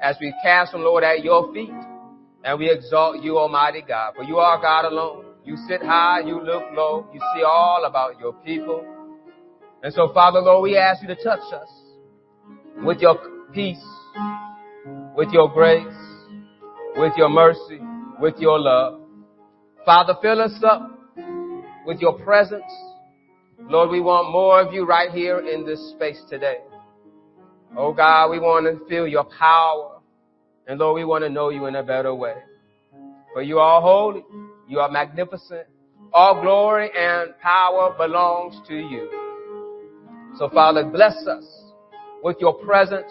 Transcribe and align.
as 0.00 0.16
we 0.20 0.34
cast 0.42 0.72
them, 0.72 0.82
Lord, 0.82 1.04
at 1.04 1.22
your 1.22 1.52
feet. 1.52 1.70
And 2.42 2.58
we 2.58 2.70
exalt 2.70 3.22
you, 3.22 3.38
Almighty 3.38 3.82
God. 3.86 4.14
For 4.16 4.22
you 4.22 4.38
are 4.38 4.60
God 4.60 4.86
alone. 4.86 5.24
You 5.44 5.56
sit 5.68 5.82
high, 5.82 6.20
you 6.20 6.40
look 6.40 6.64
low, 6.72 7.06
you 7.12 7.20
see 7.34 7.42
all 7.42 7.84
about 7.86 8.18
your 8.18 8.32
people. 8.44 8.84
And 9.82 9.92
so, 9.92 10.10
Father, 10.12 10.40
Lord, 10.40 10.62
we 10.62 10.76
ask 10.76 11.02
you 11.02 11.08
to 11.08 11.16
touch 11.16 11.40
us 11.52 11.68
with 12.82 12.98
your 13.00 13.18
peace, 13.52 13.82
with 15.16 15.30
your 15.30 15.48
grace, 15.52 15.86
with 16.96 17.12
your 17.16 17.30
mercy, 17.30 17.80
with 18.20 18.34
your 18.38 18.58
love. 18.58 19.00
Father, 19.86 20.14
fill 20.20 20.40
us 20.40 20.62
up 20.62 20.90
with 21.86 22.00
your 22.00 22.18
presence. 22.20 22.62
Lord, 23.58 23.90
we 23.90 24.00
want 24.00 24.30
more 24.30 24.60
of 24.60 24.72
you 24.74 24.84
right 24.84 25.10
here 25.10 25.40
in 25.40 25.64
this 25.64 25.90
space 25.92 26.20
today. 26.28 26.58
Oh 27.76 27.92
God, 27.92 28.30
we 28.30 28.38
want 28.38 28.66
to 28.66 28.84
feel 28.88 29.06
your 29.06 29.24
power. 29.24 30.00
And 30.66 30.78
Lord, 30.78 30.96
we 30.96 31.04
want 31.04 31.24
to 31.24 31.30
know 31.30 31.50
you 31.50 31.66
in 31.66 31.76
a 31.76 31.82
better 31.82 32.14
way. 32.14 32.34
For 33.32 33.42
you 33.42 33.58
are 33.58 33.80
holy. 33.80 34.24
You 34.68 34.80
are 34.80 34.90
magnificent. 34.90 35.66
All 36.12 36.40
glory 36.40 36.90
and 36.96 37.38
power 37.40 37.94
belongs 37.96 38.56
to 38.68 38.74
you. 38.74 39.08
So 40.38 40.48
Father, 40.48 40.84
bless 40.84 41.26
us 41.26 41.44
with 42.22 42.36
your 42.40 42.54
presence. 42.54 43.10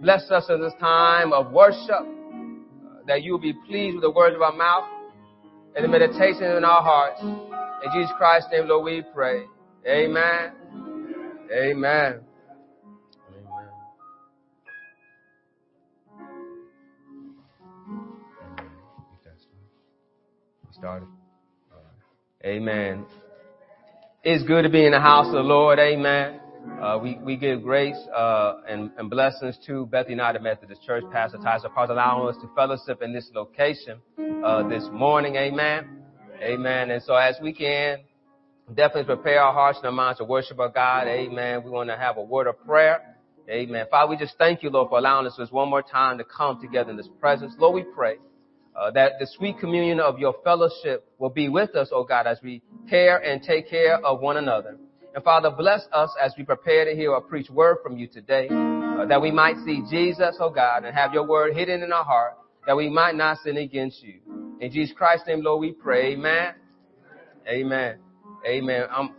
Bless 0.00 0.30
us 0.30 0.46
in 0.48 0.60
this 0.60 0.72
time 0.80 1.32
of 1.32 1.52
worship. 1.52 1.90
Uh, 1.90 3.06
that 3.06 3.22
you 3.22 3.32
will 3.32 3.38
be 3.38 3.54
pleased 3.66 3.94
with 3.96 4.02
the 4.02 4.10
words 4.10 4.34
of 4.34 4.42
our 4.42 4.56
mouth 4.56 4.88
and 5.76 5.84
the 5.84 5.88
meditation 5.88 6.44
in 6.44 6.64
our 6.64 6.82
hearts. 6.82 7.20
In 7.22 7.92
Jesus 7.92 8.10
Christ's 8.16 8.48
name, 8.52 8.68
Lord, 8.68 8.84
we 8.84 9.02
pray. 9.14 9.44
Amen. 9.86 10.52
Amen. 11.52 12.20
Started. 20.82 21.06
Amen. 22.44 23.06
It's 24.24 24.42
good 24.42 24.62
to 24.62 24.68
be 24.68 24.84
in 24.84 24.90
the 24.90 24.98
house 24.98 25.26
of 25.26 25.34
the 25.34 25.38
Lord. 25.38 25.78
Amen. 25.78 26.40
Uh, 26.82 26.98
we, 27.00 27.20
we 27.22 27.36
give 27.36 27.62
grace 27.62 27.94
uh, 28.12 28.54
and, 28.68 28.90
and, 28.98 29.08
blessings 29.08 29.56
to 29.68 29.86
Beth 29.86 30.08
United 30.08 30.42
Methodist 30.42 30.82
Church, 30.82 31.04
Pastor 31.12 31.38
Tyson 31.38 31.70
Parks, 31.72 31.92
allowing 31.92 32.34
us 32.34 32.42
to 32.42 32.50
fellowship 32.56 33.00
in 33.00 33.12
this 33.12 33.30
location 33.32 34.00
uh, 34.44 34.66
this 34.68 34.82
morning. 34.90 35.36
Amen. 35.36 36.02
Amen. 36.42 36.90
And 36.90 37.00
so 37.04 37.14
as 37.14 37.36
we 37.40 37.52
can, 37.52 37.98
definitely 38.74 39.04
prepare 39.04 39.40
our 39.40 39.52
hearts 39.52 39.78
and 39.78 39.86
our 39.86 39.92
minds 39.92 40.18
to 40.18 40.24
worship 40.24 40.58
our 40.58 40.68
God. 40.68 41.06
Amen. 41.06 41.62
We 41.62 41.70
want 41.70 41.90
to 41.90 41.96
have 41.96 42.16
a 42.16 42.24
word 42.24 42.48
of 42.48 42.60
prayer. 42.66 43.14
Amen. 43.48 43.86
Father, 43.88 44.10
we 44.10 44.16
just 44.16 44.34
thank 44.36 44.64
you, 44.64 44.70
Lord, 44.70 44.88
for 44.88 44.98
allowing 44.98 45.28
us 45.28 45.36
just 45.38 45.52
one 45.52 45.70
more 45.70 45.82
time 45.82 46.18
to 46.18 46.24
come 46.24 46.60
together 46.60 46.90
in 46.90 46.96
this 46.96 47.08
presence. 47.20 47.54
Lord, 47.56 47.76
we 47.76 47.84
pray 47.94 48.16
uh, 48.74 48.90
that 48.92 49.12
the 49.18 49.26
sweet 49.26 49.58
communion 49.58 50.00
of 50.00 50.18
your 50.18 50.34
fellowship 50.44 51.06
will 51.18 51.30
be 51.30 51.48
with 51.48 51.74
us, 51.74 51.90
oh 51.92 52.04
God, 52.04 52.26
as 52.26 52.38
we 52.42 52.62
care 52.88 53.18
and 53.18 53.42
take 53.42 53.68
care 53.68 53.96
of 54.04 54.20
one 54.20 54.36
another. 54.36 54.76
And 55.14 55.22
Father, 55.22 55.50
bless 55.50 55.82
us 55.92 56.10
as 56.20 56.32
we 56.38 56.44
prepare 56.44 56.86
to 56.86 56.94
hear 56.94 57.12
or 57.12 57.20
preach 57.20 57.50
word 57.50 57.78
from 57.82 57.98
you 57.98 58.06
today, 58.06 58.48
uh, 58.50 59.04
that 59.06 59.20
we 59.20 59.30
might 59.30 59.56
see 59.64 59.82
Jesus, 59.90 60.36
oh 60.40 60.50
God, 60.50 60.84
and 60.84 60.96
have 60.96 61.12
your 61.12 61.26
word 61.26 61.54
hidden 61.54 61.82
in 61.82 61.92
our 61.92 62.04
heart, 62.04 62.38
that 62.66 62.76
we 62.76 62.88
might 62.88 63.14
not 63.14 63.38
sin 63.44 63.58
against 63.58 64.02
you. 64.02 64.20
In 64.60 64.70
Jesus 64.70 64.96
Christ's 64.96 65.26
name, 65.26 65.42
Lord, 65.42 65.60
we 65.60 65.72
pray. 65.72 66.12
Amen. 66.12 66.54
Amen. 67.46 67.98
Amen. 68.46 68.84
I'm, 68.90 69.14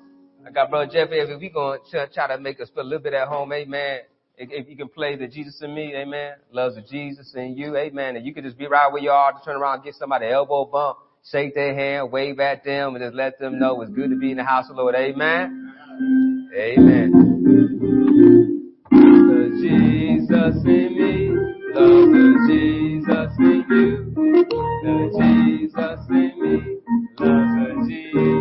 I 0.48 0.52
got 0.52 0.70
Brother 0.70 0.90
Jeff 0.92 1.10
here. 1.10 1.30
If 1.30 1.40
we 1.40 1.50
going 1.50 1.80
to 1.92 2.10
try 2.14 2.36
to 2.36 2.42
make 2.42 2.60
us 2.60 2.70
feel 2.73 2.84
a 2.84 2.86
little 2.86 3.04
bit 3.04 3.14
at 3.14 3.28
home, 3.28 3.54
amen. 3.54 4.00
If, 4.36 4.67
you 4.67 4.76
can 4.76 4.89
play 4.89 5.16
the 5.16 5.28
Jesus 5.28 5.62
in 5.62 5.73
me, 5.76 5.94
amen. 5.95 6.34
Loves 6.52 6.76
of 6.76 6.88
Jesus 6.88 7.34
in 7.36 7.56
you, 7.56 7.78
amen. 7.78 8.16
And 8.16 8.26
you 8.26 8.34
can 8.34 8.44
just 8.44 8.58
be 8.58 8.66
right 8.66 8.92
where 8.92 9.02
you 9.02 9.12
are 9.12 9.31
to 9.31 9.39
turn 9.45 9.56
around, 9.58 9.84
give 9.84 9.94
somebody 9.95 10.26
elbow 10.28 10.66
bump, 10.66 10.98
shake 11.31 11.53
their 11.53 11.76
hand, 11.76 12.12
wave 12.12 12.39
at 12.39 12.64
them, 12.64 12.95
and 12.95 13.04
just 13.04 13.16
let 13.16 13.39
them 13.39 13.59
know 13.59 13.81
it's 13.81 13.92
good 13.92 14.09
to 14.09 14.17
be 14.17 14.31
in 14.31 14.38
the 14.38 14.44
house 14.44 14.70
of 14.70 14.76
the 14.76 14.82
Lord, 14.82 14.95
amen. 14.95 15.71
Amen. 16.55 17.11
The 18.89 19.49
Jesus 19.61 20.65
in 20.65 20.98
me, 20.98 21.30
love 21.73 22.10
the 22.10 22.27
Jesus 22.50 23.38
in 23.39 23.65
you. 23.70 24.14
The 24.83 24.95
Jesus 25.20 26.00
in 26.10 26.32
me, 26.42 26.55
love 27.20 27.48
the 27.55 27.86
Jesus 27.88 28.33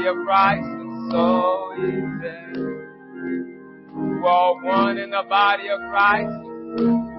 body 0.00 0.08
of 0.08 0.16
Christ. 0.24 0.64
It's 0.64 1.12
so 1.12 1.74
easy. 1.78 2.60
Are 4.26 4.54
one 4.64 4.98
in 4.98 5.10
the 5.10 5.22
body 5.28 5.68
of 5.68 5.80
Christ. 5.90 7.09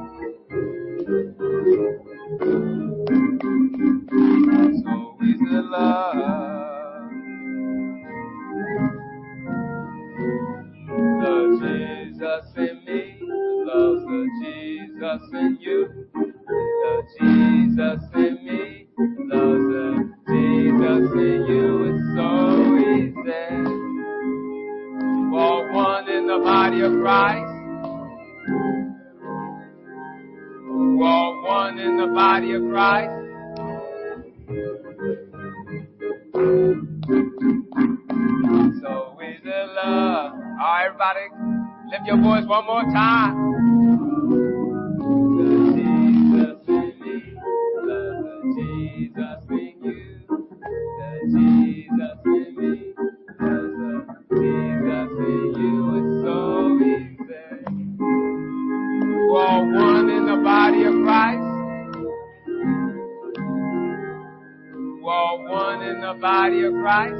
Body 66.41 66.63
of 66.63 66.73
Christ. 66.73 67.13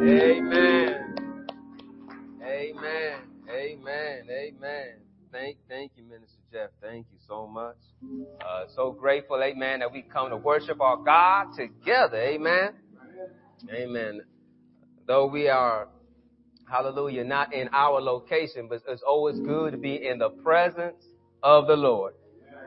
Amen. 0.00 1.14
Amen. 2.42 3.18
Amen. 3.46 4.26
Amen. 4.30 4.94
Thank, 5.30 5.58
thank 5.68 5.92
you, 5.96 6.04
Minister 6.04 6.38
Jeff. 6.50 6.70
Thank 6.80 7.08
you 7.12 7.18
so 7.28 7.46
much. 7.46 7.76
Uh, 8.40 8.64
so 8.74 8.92
grateful, 8.92 9.42
amen, 9.42 9.80
that 9.80 9.92
we 9.92 10.00
come 10.00 10.30
to 10.30 10.38
worship 10.38 10.80
our 10.80 10.96
God 10.96 11.48
together. 11.54 12.16
Amen. 12.16 12.70
Amen. 13.70 14.22
Though 15.06 15.26
we 15.26 15.48
are, 15.48 15.88
hallelujah, 16.70 17.24
not 17.24 17.52
in 17.52 17.68
our 17.74 18.00
location, 18.00 18.68
but 18.70 18.80
it's 18.88 19.02
always 19.02 19.38
good 19.40 19.72
to 19.72 19.78
be 19.78 20.06
in 20.08 20.18
the 20.18 20.30
presence 20.30 21.04
of 21.42 21.66
the 21.66 21.76
Lord 21.76 22.14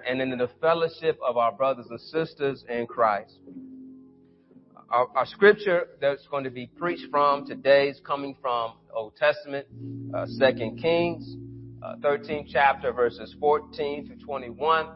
and 0.07 0.21
in 0.21 0.29
the 0.37 0.49
fellowship 0.61 1.19
of 1.27 1.37
our 1.37 1.51
brothers 1.51 1.87
and 1.89 1.99
sisters 1.99 2.63
in 2.69 2.85
Christ. 2.85 3.37
Our, 4.89 5.07
our, 5.15 5.25
scripture 5.25 5.87
that's 5.99 6.27
going 6.27 6.43
to 6.43 6.51
be 6.51 6.67
preached 6.67 7.09
from 7.09 7.47
today 7.47 7.89
is 7.89 7.99
coming 8.05 8.35
from 8.39 8.73
Old 8.93 9.15
Testament, 9.15 9.65
uh, 10.13 10.25
2 10.25 10.77
Kings, 10.79 11.35
uh, 11.83 11.95
13th 11.97 12.47
chapter, 12.51 12.93
verses 12.93 13.35
14 13.39 14.07
to 14.09 14.15
21. 14.23 14.87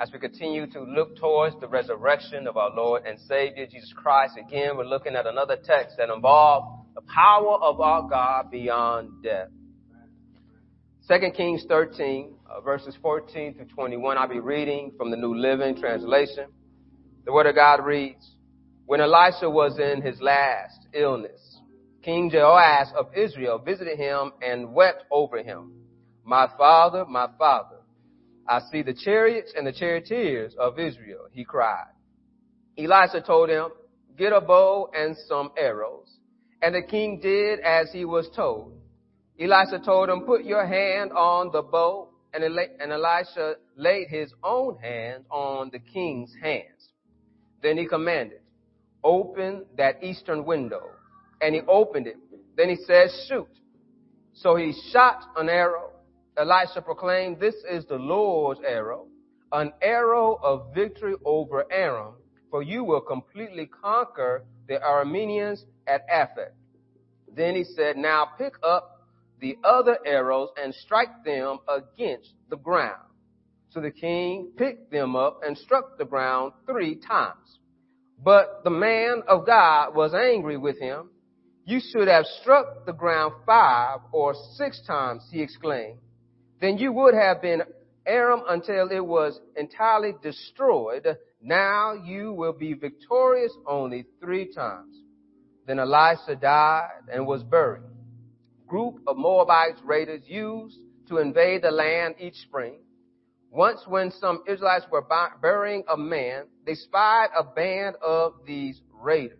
As 0.00 0.10
we 0.12 0.18
continue 0.18 0.66
to 0.70 0.80
look 0.80 1.16
towards 1.16 1.54
the 1.60 1.68
resurrection 1.68 2.46
of 2.46 2.56
our 2.56 2.74
Lord 2.74 3.04
and 3.06 3.18
Savior 3.20 3.66
Jesus 3.66 3.92
Christ, 3.96 4.34
again, 4.38 4.76
we're 4.76 4.84
looking 4.84 5.14
at 5.14 5.26
another 5.26 5.56
text 5.56 5.96
that 5.98 6.10
involves 6.10 6.66
the 6.94 7.02
power 7.02 7.58
of 7.62 7.80
our 7.80 8.08
God 8.08 8.50
beyond 8.50 9.22
death. 9.22 9.48
2 11.08 11.30
Kings 11.34 11.64
13, 11.66 12.34
uh, 12.50 12.60
verses 12.60 12.94
14 13.00 13.54
to 13.54 13.64
21. 13.64 14.18
I'll 14.18 14.28
be 14.28 14.40
reading 14.40 14.92
from 14.98 15.10
the 15.10 15.16
New 15.16 15.34
Living 15.34 15.74
Translation. 15.74 16.50
The 17.24 17.32
Word 17.32 17.46
of 17.46 17.54
God 17.54 17.82
reads, 17.82 18.34
when 18.84 19.00
Elisha 19.00 19.48
was 19.48 19.78
in 19.78 20.02
his 20.02 20.20
last 20.20 20.86
illness, 20.92 21.60
King 22.02 22.30
Jehoash 22.30 22.92
of 22.92 23.06
Israel 23.16 23.58
visited 23.58 23.96
him 23.96 24.32
and 24.42 24.74
wept 24.74 25.04
over 25.10 25.42
him. 25.42 25.72
My 26.24 26.46
father, 26.58 27.06
my 27.06 27.28
father, 27.38 27.78
I 28.46 28.60
see 28.70 28.82
the 28.82 28.92
chariots 28.92 29.54
and 29.56 29.66
the 29.66 29.72
charioteers 29.72 30.54
of 30.58 30.78
Israel, 30.78 31.24
he 31.32 31.42
cried. 31.42 31.90
Elisha 32.76 33.22
told 33.22 33.48
him, 33.48 33.68
get 34.18 34.34
a 34.34 34.42
bow 34.42 34.90
and 34.94 35.16
some 35.26 35.52
arrows. 35.56 36.18
And 36.60 36.74
the 36.74 36.82
king 36.82 37.18
did 37.18 37.60
as 37.60 37.90
he 37.92 38.04
was 38.04 38.28
told. 38.36 38.74
Elisha 39.40 39.78
told 39.84 40.08
him, 40.08 40.22
put 40.22 40.44
your 40.44 40.66
hand 40.66 41.12
on 41.12 41.50
the 41.52 41.62
bow. 41.62 42.08
And 42.34 42.44
Elisha 42.44 43.54
laid 43.76 44.08
his 44.08 44.32
own 44.44 44.78
hand 44.78 45.24
on 45.30 45.70
the 45.72 45.78
king's 45.78 46.32
hands. 46.42 46.90
Then 47.62 47.78
he 47.78 47.86
commanded, 47.86 48.40
open 49.02 49.64
that 49.76 50.02
eastern 50.04 50.44
window. 50.44 50.90
And 51.40 51.54
he 51.54 51.62
opened 51.66 52.06
it. 52.06 52.16
Then 52.56 52.68
he 52.68 52.76
said, 52.86 53.08
shoot. 53.28 53.48
So 54.34 54.56
he 54.56 54.72
shot 54.92 55.22
an 55.36 55.48
arrow. 55.48 55.90
Elisha 56.36 56.82
proclaimed, 56.82 57.40
this 57.40 57.56
is 57.68 57.84
the 57.86 57.96
Lord's 57.96 58.60
arrow, 58.64 59.06
an 59.50 59.72
arrow 59.82 60.38
of 60.42 60.72
victory 60.72 61.14
over 61.24 61.64
Aram, 61.72 62.14
for 62.50 62.62
you 62.62 62.84
will 62.84 63.00
completely 63.00 63.66
conquer 63.66 64.44
the 64.68 64.74
Arameans 64.74 65.64
at 65.88 66.08
Aphek. 66.08 66.52
Then 67.34 67.56
he 67.56 67.64
said, 67.64 67.96
now 67.96 68.28
pick 68.38 68.54
up 68.62 68.97
the 69.40 69.56
other 69.64 69.98
arrows 70.04 70.48
and 70.62 70.74
strike 70.74 71.24
them 71.24 71.58
against 71.68 72.34
the 72.50 72.56
ground. 72.56 73.02
So 73.70 73.80
the 73.80 73.90
king 73.90 74.52
picked 74.56 74.90
them 74.90 75.14
up 75.14 75.40
and 75.46 75.56
struck 75.56 75.98
the 75.98 76.04
ground 76.04 76.52
three 76.66 76.96
times. 76.96 77.58
But 78.22 78.64
the 78.64 78.70
man 78.70 79.22
of 79.28 79.46
God 79.46 79.94
was 79.94 80.14
angry 80.14 80.56
with 80.56 80.78
him. 80.78 81.10
You 81.64 81.80
should 81.80 82.08
have 82.08 82.24
struck 82.40 82.86
the 82.86 82.92
ground 82.92 83.34
five 83.44 84.00
or 84.10 84.34
six 84.56 84.80
times, 84.86 85.22
he 85.30 85.42
exclaimed. 85.42 85.98
Then 86.60 86.78
you 86.78 86.92
would 86.92 87.14
have 87.14 87.42
been 87.42 87.62
Aram 88.06 88.42
until 88.48 88.90
it 88.90 89.04
was 89.04 89.38
entirely 89.54 90.14
destroyed. 90.22 91.06
Now 91.42 91.92
you 91.92 92.32
will 92.32 92.54
be 92.54 92.72
victorious 92.72 93.52
only 93.66 94.06
three 94.20 94.52
times. 94.52 94.96
Then 95.66 95.78
Elisha 95.78 96.36
died 96.40 97.02
and 97.12 97.26
was 97.26 97.42
buried. 97.42 97.82
Group 98.68 99.00
of 99.06 99.16
Moabites 99.16 99.80
raiders 99.82 100.22
used 100.26 100.78
to 101.08 101.18
invade 101.18 101.62
the 101.62 101.70
land 101.70 102.16
each 102.18 102.36
spring. 102.36 102.80
Once 103.50 103.80
when 103.86 104.10
some 104.10 104.42
Israelites 104.46 104.84
were 104.90 105.06
burying 105.40 105.82
a 105.88 105.96
man, 105.96 106.44
they 106.66 106.74
spied 106.74 107.28
a 107.36 107.42
band 107.42 107.96
of 108.02 108.34
these 108.46 108.80
raiders. 108.92 109.38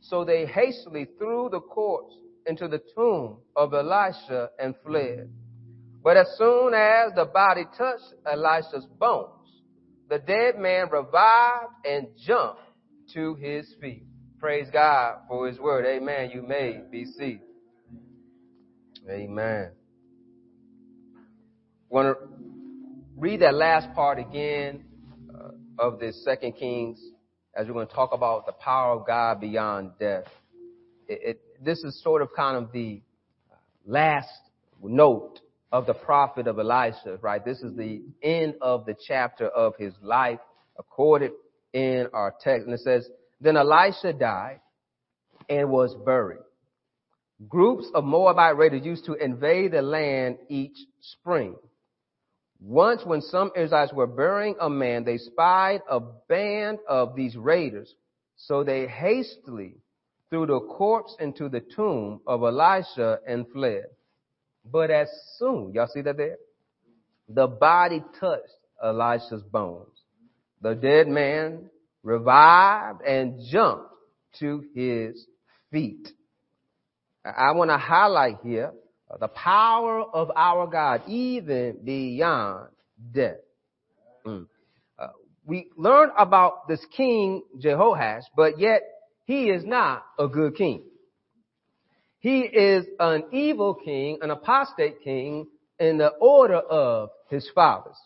So 0.00 0.24
they 0.24 0.44
hastily 0.44 1.06
threw 1.18 1.48
the 1.50 1.60
corpse 1.60 2.14
into 2.46 2.68
the 2.68 2.82
tomb 2.94 3.38
of 3.56 3.72
Elisha 3.72 4.50
and 4.58 4.74
fled. 4.84 5.30
But 6.02 6.16
as 6.16 6.26
soon 6.36 6.74
as 6.74 7.12
the 7.14 7.24
body 7.24 7.64
touched 7.78 8.12
Elisha's 8.26 8.86
bones, 8.98 9.62
the 10.10 10.18
dead 10.18 10.58
man 10.58 10.90
revived 10.90 11.72
and 11.86 12.08
jumped 12.26 12.60
to 13.14 13.34
his 13.36 13.72
feet. 13.80 14.04
Praise 14.38 14.66
God 14.72 15.20
for 15.28 15.46
his 15.46 15.58
word. 15.58 15.86
Amen. 15.86 16.30
You 16.34 16.42
may 16.42 16.80
be 16.90 17.04
seated. 17.04 17.51
Amen. 19.10 19.72
Want 21.88 22.16
to 22.16 22.28
read 23.16 23.40
that 23.40 23.54
last 23.54 23.92
part 23.94 24.18
again 24.18 24.84
uh, 25.34 25.48
of 25.78 25.98
this 25.98 26.22
Second 26.24 26.52
Kings 26.52 27.00
as 27.54 27.66
we're 27.66 27.74
going 27.74 27.88
to 27.88 27.92
talk 27.92 28.12
about 28.12 28.46
the 28.46 28.52
power 28.52 28.98
of 28.98 29.06
God 29.06 29.40
beyond 29.40 29.90
death. 29.98 30.24
It, 31.08 31.20
it, 31.22 31.40
this 31.64 31.82
is 31.82 32.00
sort 32.02 32.22
of 32.22 32.28
kind 32.34 32.56
of 32.56 32.70
the 32.72 33.02
last 33.84 34.28
note 34.80 35.40
of 35.72 35.86
the 35.86 35.94
prophet 35.94 36.46
of 36.46 36.58
Elisha, 36.58 37.18
right? 37.20 37.44
This 37.44 37.60
is 37.60 37.74
the 37.76 38.02
end 38.22 38.54
of 38.60 38.86
the 38.86 38.94
chapter 39.06 39.48
of 39.48 39.74
his 39.76 39.94
life 40.00 40.38
accorded 40.78 41.32
in 41.72 42.06
our 42.12 42.32
text. 42.40 42.66
And 42.66 42.74
it 42.74 42.80
says, 42.80 43.08
then 43.40 43.56
Elisha 43.56 44.12
died 44.12 44.60
and 45.48 45.70
was 45.70 45.94
buried. 46.06 46.38
Groups 47.48 47.90
of 47.94 48.04
Moabite 48.04 48.56
raiders 48.56 48.84
used 48.84 49.04
to 49.06 49.14
invade 49.14 49.72
the 49.72 49.82
land 49.82 50.38
each 50.48 50.76
spring. 51.00 51.56
Once 52.60 53.04
when 53.04 53.20
some 53.20 53.50
Israelites 53.56 53.92
were 53.92 54.06
burying 54.06 54.54
a 54.60 54.70
man, 54.70 55.04
they 55.04 55.18
spied 55.18 55.80
a 55.88 55.98
band 56.28 56.78
of 56.88 57.16
these 57.16 57.36
raiders. 57.36 57.92
So 58.36 58.62
they 58.62 58.86
hastily 58.86 59.76
threw 60.30 60.46
the 60.46 60.60
corpse 60.60 61.16
into 61.18 61.48
the 61.48 61.60
tomb 61.60 62.20
of 62.26 62.42
Elisha 62.42 63.18
and 63.26 63.46
fled. 63.52 63.86
But 64.64 64.90
as 64.90 65.08
soon, 65.38 65.72
y'all 65.74 65.88
see 65.88 66.02
that 66.02 66.16
there? 66.16 66.36
The 67.28 67.46
body 67.48 68.02
touched 68.20 68.42
Elisha's 68.82 69.42
bones. 69.42 69.88
The 70.60 70.74
dead 70.74 71.08
man 71.08 71.70
revived 72.02 73.02
and 73.02 73.40
jumped 73.50 73.90
to 74.38 74.64
his 74.74 75.26
feet. 75.70 76.08
I 77.24 77.52
want 77.52 77.70
to 77.70 77.78
highlight 77.78 78.38
here 78.42 78.72
the 79.20 79.28
power 79.28 80.02
of 80.02 80.30
our 80.34 80.66
God 80.66 81.02
even 81.06 81.78
beyond 81.84 82.68
death. 83.12 83.36
Mm. 84.26 84.46
Uh, 84.98 85.08
we 85.44 85.68
learn 85.76 86.10
about 86.16 86.68
this 86.68 86.84
king 86.96 87.42
Jehoash, 87.58 88.22
but 88.36 88.58
yet 88.58 88.82
he 89.24 89.50
is 89.50 89.64
not 89.64 90.04
a 90.18 90.28
good 90.28 90.56
king. 90.56 90.82
He 92.18 92.40
is 92.40 92.86
an 93.00 93.24
evil 93.32 93.74
king, 93.74 94.18
an 94.22 94.30
apostate 94.30 95.02
king 95.02 95.46
in 95.78 95.98
the 95.98 96.10
order 96.20 96.58
of 96.58 97.10
his 97.28 97.48
fathers. 97.54 97.96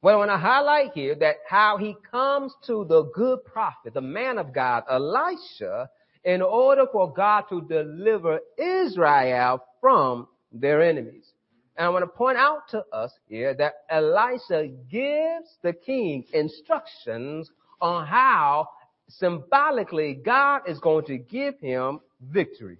What 0.00 0.12
I 0.12 0.16
want 0.16 0.30
to 0.30 0.36
highlight 0.36 0.92
here 0.92 1.14
that 1.16 1.36
how 1.48 1.76
he 1.78 1.96
comes 2.10 2.52
to 2.66 2.84
the 2.84 3.04
good 3.14 3.44
prophet, 3.44 3.94
the 3.94 4.00
man 4.00 4.38
of 4.38 4.54
God, 4.54 4.84
Elisha, 4.88 5.88
in 6.24 6.42
order 6.42 6.86
for 6.90 7.12
God 7.12 7.44
to 7.50 7.62
deliver 7.62 8.40
Israel 8.58 9.64
from 9.80 10.28
their 10.52 10.82
enemies. 10.82 11.32
And 11.76 11.86
I 11.86 11.90
want 11.90 12.02
to 12.02 12.08
point 12.08 12.38
out 12.38 12.68
to 12.70 12.84
us 12.92 13.12
here 13.28 13.54
that 13.54 13.74
Elisha 13.88 14.68
gives 14.90 15.48
the 15.62 15.72
king 15.72 16.24
instructions 16.32 17.50
on 17.80 18.06
how 18.06 18.68
symbolically 19.08 20.14
God 20.14 20.62
is 20.66 20.78
going 20.80 21.06
to 21.06 21.18
give 21.18 21.58
him 21.60 22.00
victory. 22.20 22.78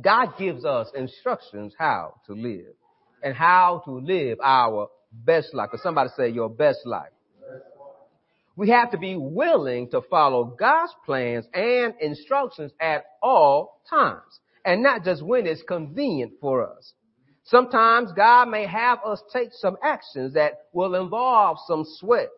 God 0.00 0.38
gives 0.38 0.64
us 0.64 0.88
instructions 0.94 1.74
how 1.78 2.14
to 2.26 2.34
live 2.34 2.74
and 3.22 3.34
how 3.34 3.82
to 3.84 3.92
live 3.92 4.38
our 4.42 4.88
best 5.12 5.54
life. 5.54 5.70
Cause 5.70 5.82
somebody 5.82 6.10
say 6.16 6.28
your 6.28 6.48
best 6.48 6.80
life. 6.84 7.10
We 8.56 8.70
have 8.70 8.92
to 8.92 8.98
be 8.98 9.16
willing 9.16 9.90
to 9.90 10.00
follow 10.02 10.44
God's 10.44 10.94
plans 11.04 11.46
and 11.52 11.94
instructions 12.00 12.72
at 12.80 13.04
all 13.22 13.80
times 13.90 14.40
and 14.64 14.82
not 14.82 15.04
just 15.04 15.22
when 15.22 15.46
it's 15.46 15.62
convenient 15.62 16.34
for 16.40 16.68
us. 16.68 16.92
Sometimes 17.44 18.10
God 18.16 18.48
may 18.48 18.66
have 18.66 19.00
us 19.04 19.22
take 19.32 19.48
some 19.52 19.76
actions 19.82 20.34
that 20.34 20.52
will 20.72 20.94
involve 20.94 21.58
some 21.66 21.84
sweat, 21.98 22.30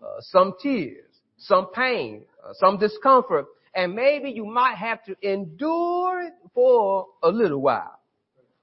uh, 0.00 0.20
some 0.20 0.54
tears, 0.62 1.10
some 1.36 1.68
pain, 1.74 2.24
uh, 2.44 2.52
some 2.54 2.78
discomfort, 2.78 3.46
and 3.74 3.94
maybe 3.94 4.30
you 4.30 4.44
might 4.44 4.76
have 4.76 5.02
to 5.04 5.16
endure 5.22 6.22
it 6.22 6.32
for 6.54 7.06
a 7.22 7.30
little 7.30 7.60
while. 7.60 7.98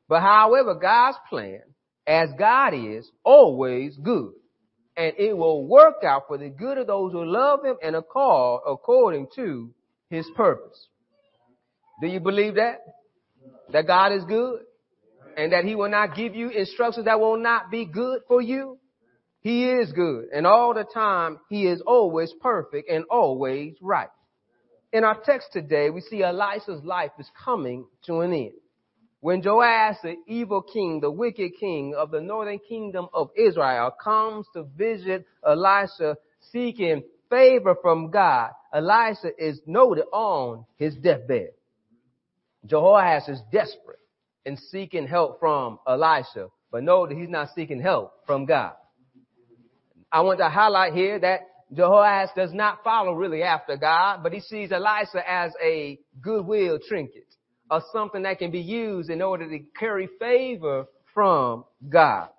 But 0.07 0.21
however, 0.21 0.75
God's 0.75 1.17
plan, 1.27 1.61
as 2.07 2.29
God 2.37 2.73
is, 2.73 3.09
always 3.23 3.97
good. 3.97 4.33
And 4.99 5.13
it 5.17 5.37
will 5.37 5.65
work 5.65 6.03
out 6.03 6.23
for 6.27 6.37
the 6.37 6.49
good 6.49 6.77
of 6.77 6.87
those 6.87 7.13
who 7.13 7.23
love 7.23 7.63
Him 7.63 7.77
and 7.81 7.95
are 7.95 8.01
called 8.01 8.63
according 8.67 9.27
to 9.37 9.73
His 10.09 10.29
purpose. 10.35 10.87
Do 12.01 12.07
you 12.07 12.19
believe 12.19 12.55
that? 12.55 12.81
That 13.71 13.87
God 13.87 14.11
is 14.11 14.25
good? 14.25 14.59
And 15.37 15.53
that 15.53 15.63
He 15.63 15.73
will 15.73 15.89
not 15.89 16.17
give 16.17 16.35
you 16.35 16.49
instructions 16.49 17.05
that 17.05 17.17
will 17.17 17.39
not 17.39 17.71
be 17.71 17.85
good 17.85 18.23
for 18.27 18.41
you? 18.41 18.77
He 19.39 19.69
is 19.69 19.89
good. 19.93 20.25
And 20.35 20.45
all 20.45 20.73
the 20.73 20.83
time, 20.83 21.39
He 21.49 21.65
is 21.65 21.79
always 21.87 22.33
perfect 22.41 22.89
and 22.89 23.05
always 23.09 23.75
right. 23.81 24.09
In 24.91 25.05
our 25.05 25.17
text 25.23 25.47
today, 25.53 25.89
we 25.89 26.01
see 26.01 26.23
Elisha's 26.23 26.83
life 26.83 27.11
is 27.17 27.29
coming 27.45 27.85
to 28.07 28.19
an 28.19 28.33
end. 28.33 28.51
When 29.21 29.41
Joash, 29.43 29.97
the 30.01 30.15
evil 30.27 30.61
king, 30.61 31.01
the 31.01 31.11
wicked 31.11 31.51
king 31.59 31.93
of 31.93 32.09
the 32.09 32.21
northern 32.21 32.59
kingdom 32.59 33.07
of 33.13 33.29
Israel, 33.35 33.91
comes 34.01 34.47
to 34.53 34.63
visit 34.63 35.25
Elisha 35.45 36.17
seeking 36.51 37.03
favor 37.29 37.75
from 37.81 38.11
God, 38.11 38.51
Elisha 38.73 39.31
is 39.37 39.59
noted 39.65 40.05
on 40.13 40.65
his 40.77 40.95
deathbed. 40.95 41.49
Jehoash 42.65 43.29
is 43.29 43.41
desperate 43.51 43.99
and 44.45 44.57
seeking 44.57 45.07
help 45.07 45.39
from 45.39 45.79
Elisha, 45.87 46.47
but 46.71 46.83
note 46.83 47.09
that 47.09 47.17
he's 47.17 47.29
not 47.29 47.49
seeking 47.55 47.81
help 47.81 48.13
from 48.25 48.45
God. 48.45 48.73
I 50.11 50.21
want 50.21 50.39
to 50.39 50.49
highlight 50.49 50.93
here 50.93 51.19
that 51.19 51.41
Jehoash 51.73 52.33
does 52.35 52.53
not 52.53 52.83
follow 52.83 53.13
really 53.13 53.43
after 53.43 53.77
God, 53.77 54.21
but 54.23 54.33
he 54.33 54.39
sees 54.39 54.71
Elisha 54.71 55.23
as 55.29 55.51
a 55.63 55.99
goodwill 56.21 56.79
trinket 56.87 57.28
or 57.69 57.81
something 57.91 58.23
that 58.23 58.39
can 58.39 58.51
be 58.51 58.59
used 58.59 59.09
in 59.09 59.21
order 59.21 59.47
to 59.49 59.59
carry 59.77 60.09
favor 60.19 60.85
from 61.13 61.65
God. 61.87 62.29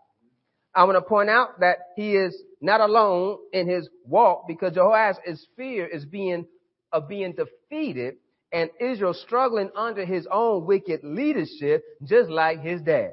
I 0.74 0.84
want 0.84 0.96
to 0.96 1.02
point 1.02 1.28
out 1.28 1.60
that 1.60 1.78
he 1.96 2.14
is 2.14 2.36
not 2.60 2.80
alone 2.80 3.38
in 3.52 3.68
his 3.68 3.88
walk 4.04 4.46
because 4.46 4.74
Jehoahaz's 4.74 5.46
fear 5.56 5.86
is 5.86 6.04
being 6.04 6.46
of 6.92 7.08
being 7.08 7.34
defeated 7.34 8.16
and 8.52 8.70
Israel 8.80 9.14
struggling 9.14 9.70
under 9.76 10.04
his 10.04 10.26
own 10.30 10.66
wicked 10.66 11.00
leadership, 11.04 11.84
just 12.04 12.30
like 12.30 12.60
his 12.60 12.82
dad. 12.82 13.12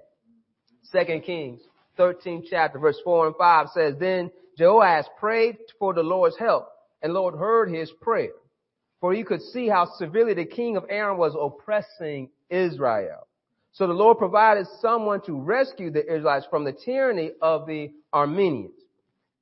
Second 0.83 1.23
Kings 1.23 1.61
13 1.97 2.45
chapter 2.49 2.79
verse 2.79 2.99
4 3.03 3.27
and 3.27 3.35
5 3.35 3.67
says, 3.73 3.95
Then 3.99 4.31
Jehoahaz 4.57 5.05
prayed 5.19 5.57
for 5.79 5.93
the 5.93 6.03
Lord's 6.03 6.37
help, 6.37 6.69
and 7.01 7.13
Lord 7.13 7.35
heard 7.35 7.69
his 7.69 7.91
prayer. 8.01 8.31
For 9.07 9.13
you 9.13 9.23
could 9.23 9.41
see 9.41 9.69
how 9.69 9.85
severely 9.97 10.33
the 10.33 10.43
king 10.43 10.75
of 10.75 10.83
Aram 10.89 11.17
was 11.17 11.33
oppressing 11.39 12.29
Israel. 12.49 13.25
So 13.71 13.87
the 13.87 13.93
Lord 13.93 14.17
provided 14.17 14.67
someone 14.81 15.21
to 15.27 15.39
rescue 15.39 15.89
the 15.91 16.03
Israelites 16.03 16.45
from 16.49 16.65
the 16.65 16.73
tyranny 16.73 17.31
of 17.41 17.65
the 17.67 17.93
Arameans. 18.13 18.73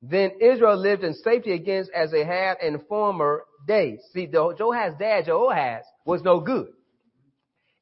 Then 0.04 0.34
Israel 0.40 0.78
lived 0.78 1.04
in 1.04 1.16
safety 1.16 1.54
against 1.54 1.90
as 1.96 2.12
they 2.12 2.24
had 2.24 2.58
in 2.62 2.78
former 2.88 3.46
days. 3.68 4.02
See, 4.14 4.28
Jehoahaz's 4.28 5.00
dad, 5.00 5.26
Jehoahaz, 5.26 5.84
was 6.06 6.22
no 6.22 6.42
good. 6.42 6.68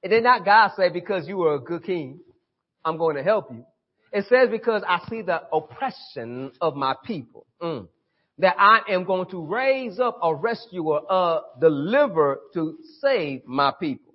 It 0.02 0.08
did 0.08 0.24
not 0.24 0.46
God 0.46 0.72
say, 0.78 0.88
because 0.88 1.28
you 1.28 1.36
were 1.36 1.56
a 1.56 1.60
good 1.60 1.84
king, 1.84 2.22
I'm 2.86 2.98
going 2.98 3.18
to 3.18 3.24
help 3.24 3.52
you. 3.52 3.66
It 4.13 4.24
says, 4.30 4.48
because 4.50 4.84
I 4.88 5.02
see 5.10 5.22
the 5.22 5.42
oppression 5.52 6.54
of 6.62 6.78
my 6.78 6.96
people. 7.04 7.46
Mm. 7.62 7.90
That 8.40 8.56
I 8.58 8.82
am 8.90 9.04
going 9.04 9.30
to 9.30 9.46
raise 9.46 10.00
up 10.00 10.18
a 10.24 10.34
rescuer, 10.34 11.02
a 11.10 11.42
deliverer 11.62 12.40
to 12.56 12.78
save 13.00 13.46
my 13.46 13.72
people. 13.80 14.13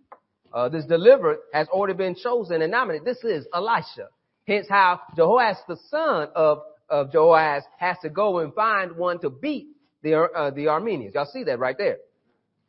Uh, 0.53 0.69
this 0.69 0.85
deliverer 0.87 1.39
has 1.53 1.69
already 1.69 1.95
been 1.95 2.17
chosen 2.17 2.63
and 2.63 2.73
nominated. 2.73 3.07
This 3.07 3.23
is 3.23 3.47
Elisha. 3.55 4.09
Hence 4.47 4.67
how 4.69 5.01
Jehoahaz, 5.15 5.59
the 5.69 5.77
son 5.89 6.29
of, 6.35 6.63
of 6.89 7.13
Jehoahaz, 7.13 7.63
has 7.79 7.97
to 8.03 8.09
go 8.09 8.39
and 8.39 8.53
find 8.55 8.97
one 8.97 9.21
to 9.21 9.31
beat 9.31 9.69
the, 10.03 10.15
uh, 10.15 10.51
the 10.51 10.65
Arameans. 10.65 11.15
Y'all 11.15 11.29
see 11.33 11.45
that 11.45 11.59
right 11.59 11.77
there. 11.77 11.99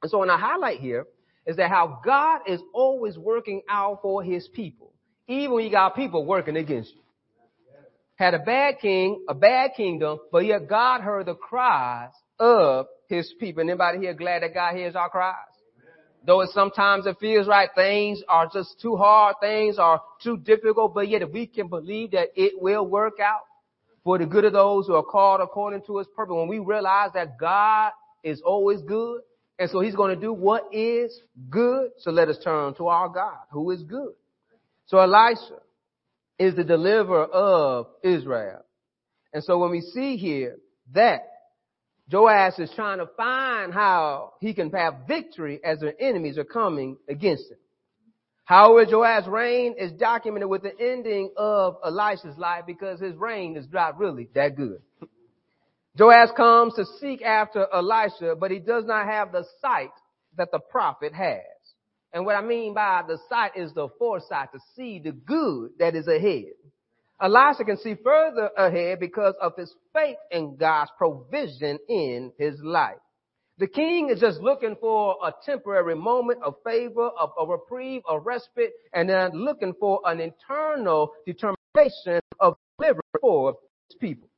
And 0.01 0.12
so 0.12 0.20
when 0.20 0.29
I 0.29 0.38
highlight 0.38 0.79
here 0.79 1.06
is 1.46 1.56
that 1.56 1.70
how 1.70 2.00
God 2.06 2.41
is 2.48 2.62
always 2.74 3.18
working 3.18 3.62
out 3.70 4.01
for 4.01 4.22
his 4.24 4.48
people. 4.50 4.94
Even 5.27 5.56
when 5.56 5.65
you 5.65 5.72
got 5.72 5.96
people 5.96 6.25
working 6.25 6.58
against 6.58 6.94
you. 6.94 7.01
Had 8.20 8.34
a 8.34 8.40
bad 8.40 8.80
king, 8.82 9.24
a 9.30 9.34
bad 9.34 9.72
kingdom, 9.78 10.20
but 10.30 10.40
yet 10.40 10.68
God 10.68 11.00
heard 11.00 11.28
the 11.28 11.36
cries 11.36 12.12
of 12.38 12.88
his 13.08 13.34
people. 13.40 13.62
Anybody 13.62 14.00
here 14.00 14.14
glad 14.14 14.44
that 14.44 14.54
God 14.54 14.76
hears 14.76 14.94
our 14.94 15.10
cries? 15.10 15.36
Though 16.26 16.42
it 16.42 16.50
sometimes 16.50 17.06
it 17.06 17.16
feels 17.22 17.48
like 17.48 17.76
things 17.76 18.22
are 18.28 18.50
just 18.52 18.82
too 18.82 18.98
hard, 18.98 19.38
things 19.40 19.80
are 19.80 20.02
too 20.22 20.36
difficult, 20.36 20.94
but 20.94 21.08
yet 21.08 21.22
if 21.22 21.32
we 21.32 21.48
can 21.48 21.70
believe 21.70 22.12
that 22.12 22.28
it 22.36 22.62
will 22.62 22.86
work 22.86 23.22
out 23.22 23.44
for 24.04 24.18
the 24.18 24.26
good 24.26 24.44
of 24.44 24.52
those 24.52 24.88
who 24.88 24.96
are 24.96 25.04
called 25.04 25.40
according 25.40 25.84
to 25.84 26.00
his 26.00 26.08
purpose, 26.14 26.36
when 26.36 26.50
we 26.50 26.60
realize 26.60 27.12
that 27.14 27.40
God 27.40 27.94
is 28.22 28.42
always 28.42 28.82
good, 28.82 29.22
and 29.58 29.70
so 29.70 29.80
he's 29.80 29.96
going 29.96 30.14
to 30.14 30.20
do 30.20 30.34
what 30.34 30.74
is 30.74 31.18
good, 31.50 31.92
so 32.00 32.12
let 32.12 32.28
us 32.28 32.38
turn 32.44 32.74
to 32.74 32.88
our 32.88 33.08
God, 33.08 33.38
who 33.50 33.72
is 33.72 33.82
good. 33.82 34.12
So 34.88 34.98
Elisha 34.98 35.62
is 36.39 36.55
the 36.55 36.63
deliverer 36.63 37.25
of 37.25 37.88
Israel. 38.03 38.62
And 39.34 39.43
so 39.43 39.60
when 39.60 39.72
we 39.72 39.81
see 39.81 40.17
here 40.17 40.58
that 40.93 41.22
Joash 42.12 42.58
is 42.58 42.72
trying 42.75 42.98
to 42.98 43.08
find 43.15 43.72
how 43.72 44.34
he 44.39 44.53
can 44.53 44.72
have 44.72 45.08
victory 45.08 45.60
as 45.63 45.79
their 45.79 45.93
enemies 46.00 46.39
are 46.39 46.43
coming 46.43 46.98
against 47.08 47.51
him. 47.51 47.58
However, 48.46 48.89
Joash's 48.89 49.27
reign 49.27 49.75
is 49.77 49.91
documented 49.91 50.50
with 50.50 50.63
the 50.63 50.74
ending 50.79 51.31
of 51.38 51.75
Elisha's 51.86 52.36
life 52.38 52.63
because 52.65 53.00
his 53.00 53.15
reign 53.15 53.55
is 53.55 53.67
not 53.72 54.00
really 54.00 54.27
that 54.34 54.55
good. 54.55 54.81
Joash 56.00 56.29
comes 56.36 56.74
to 56.75 56.86
seek 57.00 57.22
after 57.22 57.67
Elisha, 57.72 58.36
but 58.39 58.50
he 58.50 58.58
does 58.58 58.86
not 58.86 59.05
have 59.05 59.31
the 59.31 59.46
sight 59.62 59.91
that 60.38 60.50
the 60.51 60.60
prophet 60.60 61.13
has. 61.13 61.43
And 62.13 62.25
what 62.25 62.36
I 62.36 62.42
mean 62.42 62.74
by 62.74 63.04
the 63.08 63.20
sight 63.30 63.51
is 63.56 63.74
the 63.74 63.88
foresight 64.00 64.51
to 64.54 64.60
see 64.75 65.00
the 65.00 65.12
good 65.12 65.72
that 65.80 65.96
is 65.96 66.08
ahead. 66.08 66.54
Elisha 67.22 67.66
can 67.66 67.78
see 67.78 67.96
further 68.04 68.50
ahead 68.58 69.00
because 69.00 69.36
of 69.42 69.54
his 69.58 69.74
faith 69.94 70.18
in 70.32 70.56
God's 70.56 70.92
provision 70.98 71.78
in 71.89 72.32
his 72.38 72.60
life. 72.62 72.98
The 73.58 73.68
king 73.68 74.10
is 74.10 74.22
just 74.22 74.39
looking 74.39 74.78
for 74.80 75.18
a 75.22 75.34
temporary 75.46 75.96
moment 75.96 76.42
of 76.44 76.56
favor, 76.66 77.10
of 77.20 77.32
a 77.38 77.46
reprieve, 77.46 78.04
a 78.10 78.18
respite, 78.18 78.72
and 78.94 79.10
then 79.10 79.32
looking 79.34 79.74
for 79.78 80.00
an 80.06 80.22
internal 80.22 81.12
determination 81.25 82.22
of 82.39 82.56
deliverance 82.80 83.04
for 83.20 83.58
his 83.89 83.98
people. 84.00 84.28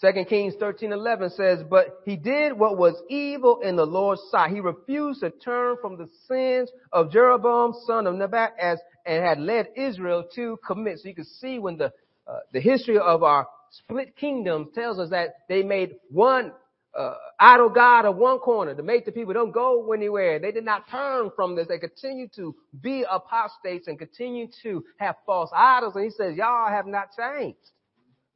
Second 0.00 0.28
Kings 0.28 0.56
13:11 0.56 1.28
says, 1.28 1.62
"But 1.62 2.00
he 2.06 2.16
did 2.16 2.58
what 2.58 2.78
was 2.78 3.02
evil 3.10 3.60
in 3.60 3.76
the 3.76 3.86
Lord's 3.86 4.22
sight. 4.30 4.50
He 4.50 4.60
refused 4.60 5.20
to 5.20 5.28
turn 5.28 5.76
from 5.76 5.98
the 5.98 6.08
sins 6.26 6.72
of 6.90 7.10
Jeroboam, 7.10 7.74
son 7.86 8.06
of 8.06 8.14
Nebat, 8.14 8.54
as 8.58 8.80
and 9.04 9.22
had 9.22 9.38
led 9.38 9.68
Israel 9.76 10.24
to 10.36 10.56
commit." 10.66 11.00
So 11.00 11.08
you 11.08 11.14
can 11.14 11.26
see 11.26 11.58
when 11.58 11.76
the 11.76 11.92
uh, 12.26 12.40
the 12.52 12.60
history 12.60 12.98
of 12.98 13.22
our 13.22 13.46
split 13.72 14.16
kingdoms 14.16 14.68
tells 14.74 14.98
us 14.98 15.10
that 15.10 15.34
they 15.50 15.62
made 15.62 15.96
one 16.08 16.52
uh, 16.94 17.14
idol 17.38 17.68
god 17.68 18.06
of 18.06 18.16
one 18.16 18.38
corner 18.38 18.74
to 18.74 18.82
make 18.82 19.04
the 19.04 19.12
people 19.12 19.34
don't 19.34 19.52
go 19.52 19.92
anywhere. 19.92 20.38
They 20.38 20.50
did 20.50 20.64
not 20.64 20.88
turn 20.90 21.30
from 21.36 21.56
this. 21.56 21.66
They 21.68 21.78
continue 21.78 22.28
to 22.36 22.56
be 22.80 23.04
apostates 23.08 23.86
and 23.86 23.98
continue 23.98 24.48
to 24.62 24.82
have 24.96 25.16
false 25.26 25.50
idols. 25.54 25.94
And 25.94 26.04
he 26.04 26.10
says, 26.10 26.36
y'all 26.36 26.68
have 26.68 26.86
not 26.86 27.08
changed. 27.14 27.70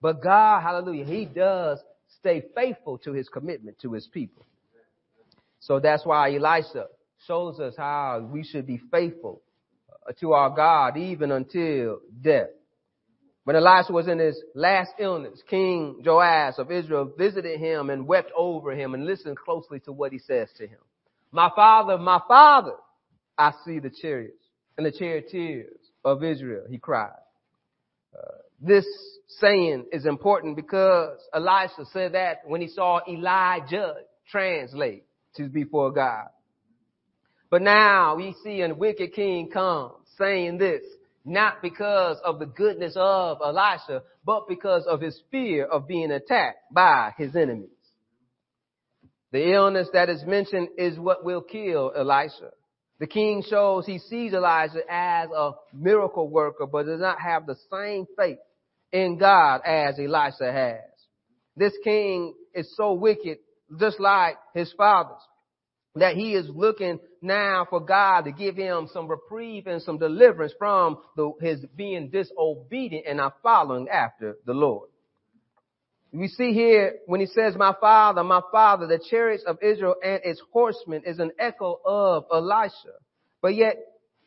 But 0.04 0.22
God, 0.22 0.60
hallelujah, 0.60 1.06
he 1.06 1.24
does 1.24 1.82
stay 2.18 2.44
faithful 2.54 2.98
to 2.98 3.14
his 3.14 3.26
commitment 3.30 3.78
to 3.80 3.94
his 3.94 4.06
people. 4.06 4.44
So 5.60 5.80
that's 5.80 6.04
why 6.04 6.34
Elisha 6.34 6.88
shows 7.26 7.58
us 7.58 7.72
how 7.74 8.28
we 8.30 8.44
should 8.44 8.66
be 8.66 8.82
faithful 8.90 9.40
uh, 10.06 10.12
to 10.20 10.34
our 10.34 10.50
God 10.50 10.98
even 10.98 11.32
until 11.32 12.00
death. 12.20 12.50
When 13.44 13.56
Elisha 13.56 13.94
was 13.94 14.06
in 14.06 14.18
his 14.18 14.38
last 14.54 14.90
illness, 14.98 15.42
King 15.48 16.02
Joash 16.04 16.58
of 16.58 16.70
Israel 16.70 17.10
visited 17.16 17.58
him 17.58 17.88
and 17.88 18.06
wept 18.06 18.30
over 18.36 18.72
him 18.72 18.92
and 18.92 19.06
listened 19.06 19.38
closely 19.38 19.80
to 19.86 19.92
what 19.92 20.12
he 20.12 20.18
says 20.18 20.50
to 20.58 20.66
him. 20.66 20.80
My 21.32 21.48
father, 21.56 21.96
my 21.96 22.20
father, 22.28 22.74
I 23.38 23.52
see 23.64 23.78
the 23.78 23.88
chariots 24.02 24.44
and 24.76 24.84
the 24.84 24.92
charioteers 24.92 25.78
of 26.04 26.22
Israel, 26.22 26.64
he 26.68 26.76
cried. 26.76 27.16
Uh, 28.14 28.44
this 28.66 28.86
saying 29.40 29.86
is 29.92 30.06
important 30.06 30.56
because 30.56 31.18
Elisha 31.34 31.84
said 31.92 32.14
that 32.14 32.38
when 32.46 32.60
he 32.60 32.68
saw 32.68 33.00
Elijah 33.08 33.94
translate 34.30 35.04
to 35.36 35.48
before 35.48 35.92
God. 35.92 36.28
But 37.50 37.62
now 37.62 38.16
we 38.16 38.34
see 38.42 38.62
a 38.62 38.74
wicked 38.74 39.12
king 39.12 39.50
come 39.52 39.92
saying 40.18 40.58
this, 40.58 40.82
not 41.24 41.62
because 41.62 42.18
of 42.24 42.38
the 42.38 42.46
goodness 42.46 42.94
of 42.96 43.38
Elisha, 43.44 44.02
but 44.24 44.48
because 44.48 44.86
of 44.86 45.00
his 45.00 45.20
fear 45.30 45.66
of 45.66 45.86
being 45.86 46.10
attacked 46.10 46.58
by 46.72 47.12
his 47.18 47.36
enemies. 47.36 47.68
The 49.32 49.52
illness 49.52 49.88
that 49.92 50.08
is 50.08 50.22
mentioned 50.24 50.68
is 50.78 50.98
what 50.98 51.24
will 51.24 51.42
kill 51.42 51.92
Elisha. 51.94 52.50
The 53.00 53.06
king 53.06 53.42
shows 53.48 53.84
he 53.84 53.98
sees 53.98 54.32
Elijah 54.32 54.82
as 54.88 55.28
a 55.36 55.52
miracle 55.72 56.28
worker, 56.28 56.66
but 56.66 56.86
does 56.86 57.00
not 57.00 57.20
have 57.20 57.44
the 57.44 57.56
same 57.70 58.06
faith 58.16 58.38
in 58.94 59.18
God 59.18 59.60
as 59.66 59.98
Elisha 59.98 60.52
has. 60.52 60.80
This 61.56 61.72
king 61.82 62.32
is 62.54 62.72
so 62.76 62.92
wicked, 62.94 63.38
just 63.78 63.98
like 63.98 64.36
his 64.54 64.72
fathers, 64.72 65.20
that 65.96 66.14
he 66.14 66.34
is 66.34 66.48
looking 66.48 67.00
now 67.20 67.66
for 67.68 67.80
God 67.80 68.22
to 68.22 68.32
give 68.32 68.56
him 68.56 68.88
some 68.92 69.08
reprieve 69.08 69.66
and 69.66 69.82
some 69.82 69.98
deliverance 69.98 70.54
from 70.58 70.98
the, 71.16 71.32
his 71.40 71.64
being 71.76 72.08
disobedient 72.10 73.06
and 73.08 73.16
not 73.16 73.34
following 73.42 73.88
after 73.88 74.36
the 74.46 74.54
Lord. 74.54 74.88
We 76.12 76.28
see 76.28 76.52
here 76.52 76.94
when 77.06 77.18
he 77.18 77.26
says, 77.26 77.56
my 77.56 77.74
father, 77.80 78.22
my 78.22 78.42
father, 78.52 78.86
the 78.86 79.00
chariots 79.10 79.42
of 79.44 79.58
Israel 79.60 79.96
and 80.04 80.20
its 80.22 80.40
horsemen 80.52 81.02
is 81.04 81.18
an 81.18 81.32
echo 81.40 81.80
of 81.84 82.26
Elisha. 82.32 82.94
But 83.42 83.56
yet 83.56 83.76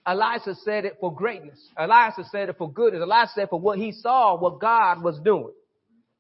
Elisha 0.08 0.56
said 0.64 0.86
it 0.86 0.98
for 1.02 1.14
greatness. 1.14 1.60
Elisha 1.78 2.24
said 2.32 2.50
it 2.50 2.58
for 2.58 2.72
goodness. 2.72 3.02
Elisha 3.02 3.32
said 3.36 3.50
for 3.50 3.60
what 3.60 3.78
he 3.78 3.92
saw, 3.92 4.38
what 4.38 4.60
God 4.60 5.04
was 5.04 5.20
doing. 5.20 5.54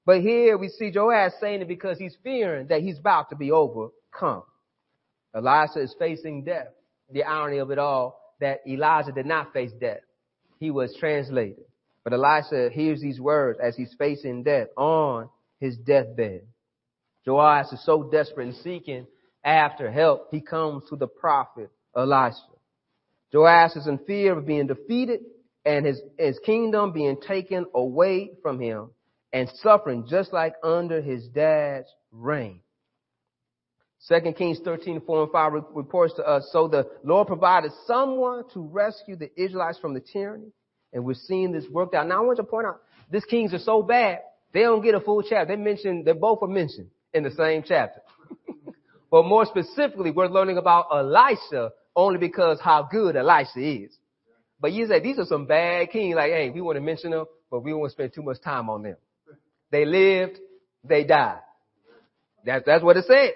But 0.06 0.22
here 0.22 0.58
we 0.58 0.70
see 0.70 0.92
Joash 0.94 1.32
saying 1.40 1.62
it 1.62 1.68
because 1.68 1.98
he's 1.98 2.16
fearing 2.24 2.68
that 2.68 2.82
he's 2.82 3.00
about 3.00 3.30
to 3.30 3.36
be 3.36 3.52
overcome. 3.52 4.44
Elisha 5.34 5.82
is 5.82 5.96
facing 5.98 6.44
death. 6.44 6.68
The 7.12 7.24
irony 7.24 7.60
of 7.60 7.72
it 7.72 7.80
all, 7.80 8.20
that 8.42 8.60
Elijah 8.68 9.14
did 9.14 9.26
not 9.26 9.54
face 9.54 9.72
death. 9.80 10.02
He 10.60 10.70
was 10.72 10.96
translated. 11.00 11.64
But 12.04 12.14
Elisha 12.14 12.70
hears 12.72 13.02
these 13.02 13.20
words 13.20 13.60
as 13.62 13.76
he's 13.76 13.94
facing 13.98 14.44
death 14.44 14.68
on 14.76 15.30
his 15.60 15.78
deathbed. 15.78 16.42
Joash 17.26 17.72
is 17.72 17.84
so 17.86 18.04
desperate 18.04 18.48
and 18.48 18.56
seeking 18.58 19.08
after 19.44 19.90
help, 19.92 20.28
he 20.32 20.42
comes 20.42 20.84
to 20.90 20.98
the 20.98 21.08
prophet 21.08 21.70
Elisha. 21.96 22.36
Joash 23.34 23.76
is 23.76 23.88
in 23.88 24.00
fear 24.00 24.38
of 24.38 24.46
being 24.46 24.68
defeated 24.68 25.22
and 25.66 25.86
his, 25.86 26.02
his 26.18 26.40
kingdom 26.46 26.94
being 26.94 27.18
taken 27.28 27.66
away 27.76 28.32
from 28.42 28.60
him 28.60 28.92
and 29.34 29.50
suffering 29.62 30.06
just 30.10 30.32
like 30.32 30.54
under 30.64 31.02
his 31.02 31.28
dad's 31.28 31.88
reign. 32.12 32.62
2 34.08 34.34
Kings 34.34 34.60
13, 34.64 35.02
4 35.06 35.24
and 35.24 35.32
5 35.32 35.52
reports 35.74 36.14
to 36.16 36.24
us, 36.26 36.48
so 36.54 36.68
the 36.68 36.88
Lord 37.04 37.28
provided 37.28 37.72
someone 37.86 38.44
to 38.54 38.62
rescue 38.62 39.18
the 39.18 39.30
Israelites 39.36 39.80
from 39.80 39.94
the 39.94 40.00
tyranny, 40.00 40.54
and 40.94 41.04
we're 41.04 41.16
seeing 41.16 41.52
this 41.52 41.66
worked 41.70 41.94
out. 41.94 42.08
Now 42.08 42.24
I 42.24 42.26
want 42.26 42.38
to 42.38 42.44
point 42.44 42.68
out, 42.68 42.82
these 43.12 43.26
kings 43.26 43.54
are 43.54 43.60
so 43.60 43.82
bad, 43.82 44.20
they 44.54 44.62
don't 44.62 44.82
get 44.82 44.96
a 44.96 45.00
full 45.02 45.24
chapter. 45.24 45.56
They 45.56 45.62
mention, 45.62 46.04
they 46.06 46.14
both 46.14 46.40
are 46.42 46.48
mentioned 46.48 46.90
in 47.14 47.24
the 47.24 47.32
same 47.32 47.64
chapter. 47.68 48.02
but 49.12 49.26
more 49.26 49.46
specifically, 49.46 50.12
we're 50.12 50.28
learning 50.28 50.58
about 50.58 50.88
Elisha 50.92 51.72
only 51.98 52.20
because 52.20 52.60
how 52.62 52.88
good 52.90 53.16
Elisha 53.18 53.60
is. 53.60 53.98
But 54.62 54.72
you 54.72 54.88
say, 54.88 55.00
these 55.00 55.18
are 55.18 55.26
some 55.26 55.48
bad 55.48 55.90
kings, 55.90 56.16
like, 56.16 56.32
hey, 56.32 56.52
we 56.52 56.62
want 56.62 56.78
to 56.78 56.82
mention 56.82 57.12
them, 57.12 57.26
but 57.50 57.64
we 57.64 57.74
to 57.74 57.90
spend 57.90 58.14
too 58.14 58.22
much 58.22 58.40
time 58.42 58.70
on 58.70 58.84
them. 58.84 58.96
They 59.72 59.84
lived, 59.84 60.40
they 60.84 61.04
died. 61.04 61.40
That's, 62.46 62.64
that's 62.66 62.84
what 62.84 62.98
it 62.98 63.06
said. 63.06 63.32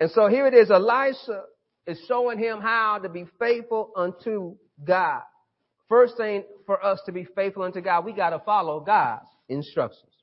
And 0.00 0.10
so 0.12 0.28
here 0.28 0.46
it 0.46 0.54
is, 0.54 0.70
Elisha 0.70 1.42
is 1.86 2.00
showing 2.08 2.38
him 2.38 2.60
how 2.60 2.98
to 3.02 3.08
be 3.08 3.26
faithful 3.38 3.90
unto 3.96 4.56
God. 4.82 5.22
First 5.88 6.16
thing 6.16 6.44
for 6.66 6.82
us 6.84 7.00
to 7.06 7.12
be 7.12 7.26
faithful 7.36 7.64
unto 7.64 7.80
God, 7.80 8.04
we 8.04 8.12
got 8.12 8.30
to 8.30 8.38
follow 8.38 8.80
God's 8.80 9.26
instructions. 9.48 10.13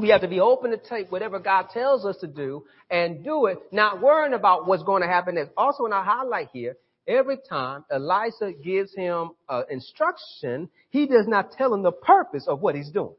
We 0.00 0.08
have 0.08 0.22
to 0.22 0.28
be 0.28 0.40
open 0.40 0.70
to 0.70 0.78
take 0.78 1.12
whatever 1.12 1.38
God 1.38 1.66
tells 1.74 2.06
us 2.06 2.16
to 2.22 2.26
do 2.26 2.64
and 2.90 3.22
do 3.22 3.46
it, 3.46 3.58
not 3.70 4.00
worrying 4.00 4.32
about 4.32 4.66
what's 4.66 4.82
going 4.82 5.02
to 5.02 5.08
happen 5.08 5.34
next. 5.34 5.50
Also, 5.58 5.84
in 5.84 5.92
our 5.92 6.02
highlight 6.02 6.48
here, 6.54 6.76
every 7.06 7.36
time 7.36 7.84
Elisha 7.90 8.52
gives 8.64 8.94
him 8.94 9.32
uh, 9.46 9.62
instruction, 9.68 10.70
he 10.88 11.06
does 11.06 11.26
not 11.28 11.52
tell 11.52 11.74
him 11.74 11.82
the 11.82 11.92
purpose 11.92 12.46
of 12.48 12.62
what 12.62 12.74
he's 12.74 12.88
doing. 12.90 13.14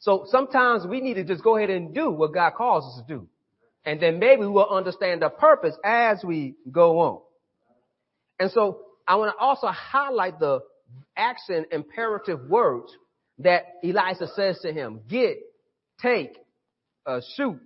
So 0.00 0.26
sometimes 0.28 0.86
we 0.86 1.00
need 1.00 1.14
to 1.14 1.24
just 1.24 1.42
go 1.42 1.56
ahead 1.56 1.70
and 1.70 1.94
do 1.94 2.10
what 2.10 2.34
God 2.34 2.52
calls 2.58 2.84
us 2.84 3.06
to 3.06 3.14
do. 3.14 3.26
And 3.86 3.98
then 4.00 4.18
maybe 4.18 4.44
we'll 4.44 4.68
understand 4.68 5.22
the 5.22 5.30
purpose 5.30 5.74
as 5.82 6.22
we 6.22 6.56
go 6.70 7.00
on. 7.00 7.20
And 8.38 8.50
so 8.50 8.80
I 9.08 9.16
want 9.16 9.34
to 9.34 9.42
also 9.42 9.68
highlight 9.68 10.38
the 10.38 10.60
action 11.16 11.64
imperative 11.72 12.50
words 12.50 12.94
that 13.38 13.64
Elisha 13.82 14.28
says 14.34 14.58
to 14.60 14.72
him. 14.72 15.00
Get, 15.08 15.38
take, 16.00 16.36
uh, 17.06 17.20
shoot, 17.36 17.60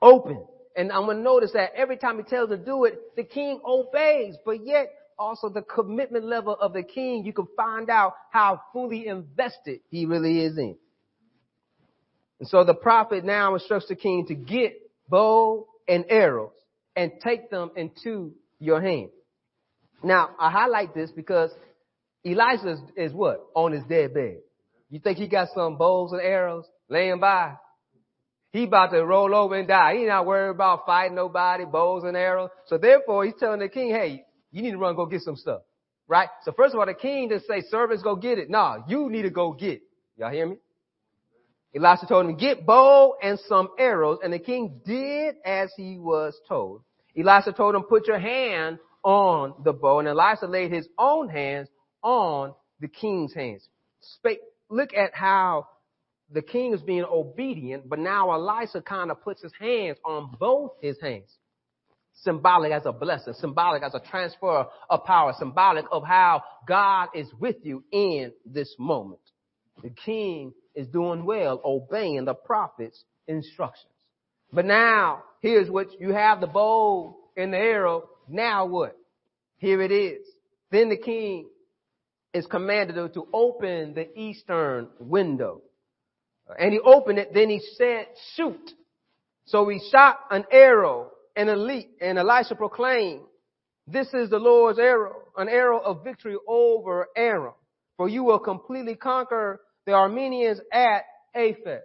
open. 0.00 0.44
And 0.76 0.92
I'm 0.92 1.04
going 1.04 1.18
to 1.18 1.22
notice 1.22 1.52
that 1.54 1.72
every 1.74 1.96
time 1.96 2.18
he 2.18 2.22
tells 2.22 2.50
to 2.50 2.56
do 2.56 2.84
it, 2.84 3.16
the 3.16 3.24
king 3.24 3.60
obeys, 3.66 4.36
but 4.44 4.64
yet 4.64 4.90
also 5.18 5.48
the 5.48 5.62
commitment 5.62 6.24
level 6.24 6.56
of 6.60 6.72
the 6.72 6.82
king, 6.82 7.24
you 7.24 7.32
can 7.32 7.48
find 7.56 7.90
out 7.90 8.14
how 8.30 8.62
fully 8.72 9.06
invested 9.06 9.80
he 9.90 10.06
really 10.06 10.40
is 10.44 10.56
in. 10.56 10.76
And 12.38 12.48
so 12.48 12.62
the 12.64 12.74
prophet 12.74 13.24
now 13.24 13.54
instructs 13.54 13.88
the 13.88 13.96
king 13.96 14.26
to 14.26 14.34
get 14.34 14.74
bow 15.08 15.66
and 15.88 16.04
arrows 16.08 16.52
and 16.94 17.12
take 17.22 17.50
them 17.50 17.72
into 17.76 18.32
your 18.60 18.80
hand. 18.80 19.10
Now, 20.02 20.30
I 20.38 20.50
highlight 20.50 20.94
this 20.94 21.10
because 21.10 21.50
Elijah 22.24 22.70
is, 22.70 22.80
is 22.96 23.12
what? 23.12 23.44
On 23.54 23.72
his 23.72 23.82
deathbed. 23.84 24.38
You 24.90 25.00
think 25.00 25.18
he 25.18 25.26
got 25.26 25.48
some 25.54 25.76
bows 25.76 26.12
and 26.12 26.20
arrows 26.20 26.64
laying 26.88 27.20
by? 27.20 27.54
He 28.50 28.64
about 28.64 28.92
to 28.92 29.04
roll 29.04 29.34
over 29.34 29.56
and 29.56 29.68
die. 29.68 29.96
He 29.96 30.04
not 30.04 30.24
worried 30.24 30.50
about 30.50 30.86
fighting 30.86 31.14
nobody, 31.14 31.64
bows 31.64 32.04
and 32.04 32.16
arrows. 32.16 32.50
So 32.66 32.78
therefore, 32.78 33.24
he's 33.24 33.34
telling 33.38 33.60
the 33.60 33.68
king, 33.68 33.90
hey, 33.90 34.24
you 34.50 34.62
need 34.62 34.70
to 34.70 34.78
run, 34.78 34.96
go 34.96 35.06
get 35.06 35.20
some 35.20 35.36
stuff. 35.36 35.60
Right? 36.06 36.28
So 36.44 36.52
first 36.52 36.72
of 36.72 36.80
all, 36.80 36.86
the 36.86 36.94
king 36.94 37.28
didn't 37.28 37.44
say, 37.46 37.60
servants, 37.68 38.02
go 38.02 38.16
get 38.16 38.38
it. 38.38 38.48
No, 38.48 38.82
you 38.88 39.10
need 39.10 39.22
to 39.22 39.30
go 39.30 39.52
get. 39.52 39.82
Y'all 40.16 40.30
hear 40.30 40.48
me? 40.48 40.56
Elisha 41.76 42.06
told 42.06 42.24
him, 42.24 42.36
get 42.36 42.64
bow 42.64 43.14
and 43.22 43.38
some 43.46 43.68
arrows, 43.78 44.18
and 44.24 44.32
the 44.32 44.38
king 44.38 44.80
did 44.86 45.36
as 45.44 45.70
he 45.76 45.98
was 45.98 46.34
told. 46.48 46.80
Elisha 47.14 47.52
told 47.52 47.74
him, 47.74 47.82
put 47.82 48.06
your 48.06 48.18
hand 48.18 48.78
on 49.02 49.52
the 49.62 49.74
bow, 49.74 49.98
and 49.98 50.08
Elisha 50.08 50.46
laid 50.46 50.72
his 50.72 50.88
own 50.98 51.28
hands 51.28 51.68
on 52.02 52.54
the 52.80 52.88
king's 52.88 53.34
hands. 53.34 53.68
Look 54.70 54.94
at 54.94 55.14
how 55.14 55.66
the 56.30 56.42
king 56.42 56.74
is 56.74 56.82
being 56.82 57.04
obedient, 57.04 57.88
but 57.88 57.98
now 57.98 58.30
Elisha 58.32 58.82
kind 58.82 59.10
of 59.10 59.22
puts 59.22 59.42
his 59.42 59.52
hands 59.58 59.98
on 60.04 60.34
both 60.38 60.72
his 60.82 61.00
hands. 61.00 61.34
Symbolic 62.22 62.72
as 62.72 62.84
a 62.84 62.92
blessing, 62.92 63.32
symbolic 63.34 63.82
as 63.82 63.94
a 63.94 64.00
transfer 64.00 64.66
of 64.90 65.04
power, 65.04 65.32
symbolic 65.38 65.86
of 65.90 66.04
how 66.04 66.42
God 66.66 67.08
is 67.14 67.28
with 67.38 67.56
you 67.62 67.84
in 67.92 68.32
this 68.44 68.74
moment. 68.78 69.20
The 69.82 69.90
king 69.90 70.52
is 70.74 70.88
doing 70.88 71.24
well, 71.24 71.60
obeying 71.64 72.24
the 72.24 72.34
prophet's 72.34 73.04
instructions. 73.28 73.92
But 74.52 74.64
now, 74.64 75.22
here's 75.40 75.70
what 75.70 76.00
you 76.00 76.12
have 76.12 76.40
the 76.40 76.46
bow 76.46 77.16
and 77.36 77.52
the 77.52 77.58
arrow. 77.58 78.08
Now 78.28 78.66
what? 78.66 78.96
Here 79.58 79.80
it 79.80 79.92
is. 79.92 80.26
Then 80.70 80.88
the 80.88 80.96
king 80.96 81.48
is 82.34 82.46
commanded 82.46 83.14
to 83.14 83.28
open 83.32 83.94
the 83.94 84.08
eastern 84.18 84.88
window. 84.98 85.62
And 86.58 86.72
he 86.72 86.80
opened 86.80 87.18
it, 87.18 87.34
then 87.34 87.50
he 87.50 87.60
said, 87.76 88.06
shoot. 88.34 88.70
So 89.46 89.68
he 89.68 89.80
shot 89.90 90.20
an 90.30 90.44
arrow 90.50 91.10
and, 91.34 91.48
elite, 91.48 91.90
and 92.00 92.18
Elisha 92.18 92.54
proclaimed, 92.54 93.22
this 93.86 94.12
is 94.12 94.28
the 94.28 94.38
Lord's 94.38 94.78
arrow, 94.78 95.16
an 95.36 95.48
arrow 95.48 95.78
of 95.78 96.04
victory 96.04 96.36
over 96.46 97.08
Aram. 97.16 97.54
For 97.96 98.08
you 98.08 98.22
will 98.24 98.38
completely 98.38 98.94
conquer 98.94 99.60
the 99.86 99.92
Arameans 99.92 100.58
at 100.70 101.04
Aphek. 101.34 101.80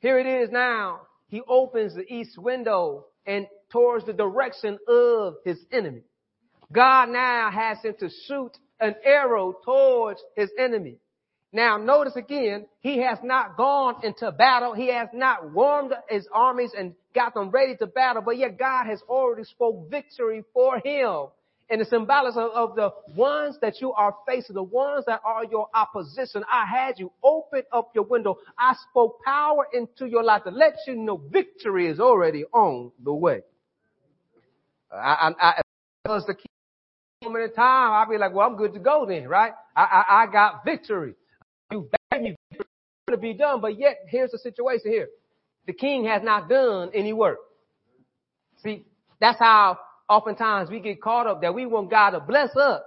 Here 0.00 0.18
it 0.18 0.26
is 0.26 0.50
now. 0.50 1.02
He 1.28 1.42
opens 1.46 1.94
the 1.94 2.10
east 2.10 2.38
window 2.38 3.06
and 3.26 3.46
towards 3.70 4.06
the 4.06 4.12
direction 4.12 4.78
of 4.88 5.34
his 5.44 5.58
enemy. 5.70 6.02
God 6.72 7.10
now 7.10 7.50
has 7.50 7.78
him 7.82 7.94
to 8.00 8.08
shoot 8.26 8.52
an 8.80 8.94
arrow 9.04 9.54
towards 9.64 10.20
his 10.34 10.50
enemy. 10.58 10.96
Now 11.52 11.76
notice 11.76 12.16
again, 12.16 12.66
he 12.80 12.98
has 13.02 13.18
not 13.22 13.58
gone 13.58 13.96
into 14.04 14.32
battle. 14.32 14.72
He 14.72 14.88
has 14.88 15.08
not 15.12 15.52
warmed 15.52 15.92
his 16.08 16.26
armies 16.32 16.72
and 16.76 16.94
got 17.14 17.34
them 17.34 17.50
ready 17.50 17.76
to 17.76 17.86
battle, 17.86 18.22
but 18.22 18.38
yet 18.38 18.58
God 18.58 18.86
has 18.86 19.02
already 19.06 19.44
spoke 19.44 19.90
victory 19.90 20.44
for 20.54 20.78
him. 20.78 21.26
And 21.68 21.80
the 21.80 21.84
symbolics 21.84 22.36
of, 22.36 22.50
of 22.52 22.76
the 22.76 22.90
ones 23.14 23.56
that 23.60 23.80
you 23.80 23.92
are 23.92 24.14
facing, 24.26 24.54
the 24.54 24.62
ones 24.62 25.04
that 25.06 25.20
are 25.24 25.44
your 25.44 25.68
opposition. 25.74 26.42
I 26.50 26.66
had 26.66 26.98
you 26.98 27.12
open 27.22 27.62
up 27.72 27.92
your 27.94 28.04
window. 28.04 28.38
I 28.58 28.74
spoke 28.90 29.20
power 29.24 29.66
into 29.72 30.06
your 30.06 30.22
life 30.22 30.44
to 30.44 30.50
let 30.50 30.74
you 30.86 30.96
know 30.96 31.16
victory 31.30 31.86
is 31.86 32.00
already 32.00 32.44
on 32.52 32.92
the 33.02 33.12
way. 33.12 33.40
I, 34.90 35.32
I, 35.40 35.62
I 36.06 36.18
the 36.26 36.34
key 36.34 36.46
moment 37.22 37.44
in 37.44 37.54
time, 37.54 37.92
I'll 37.92 38.08
be 38.08 38.18
like, 38.18 38.34
well, 38.34 38.46
I'm 38.46 38.56
good 38.56 38.74
to 38.74 38.80
go 38.80 39.06
then, 39.06 39.28
right? 39.28 39.52
I, 39.76 39.82
I, 39.82 40.22
I 40.22 40.26
got 40.32 40.64
victory. 40.64 41.14
You 41.72 41.88
beg 42.10 42.22
me 42.22 42.36
to 43.10 43.16
be 43.16 43.32
done, 43.32 43.60
but 43.62 43.78
yet 43.78 43.96
here's 44.06 44.30
the 44.30 44.38
situation 44.38 44.92
here. 44.92 45.08
The 45.66 45.72
king 45.72 46.04
has 46.04 46.22
not 46.22 46.48
done 46.48 46.90
any 46.92 47.14
work. 47.14 47.38
See, 48.62 48.84
that's 49.20 49.38
how 49.38 49.78
oftentimes 50.08 50.68
we 50.70 50.80
get 50.80 51.00
caught 51.00 51.26
up 51.26 51.40
that 51.40 51.54
we 51.54 51.64
want 51.64 51.90
God 51.90 52.10
to 52.10 52.20
bless 52.20 52.54
us, 52.56 52.82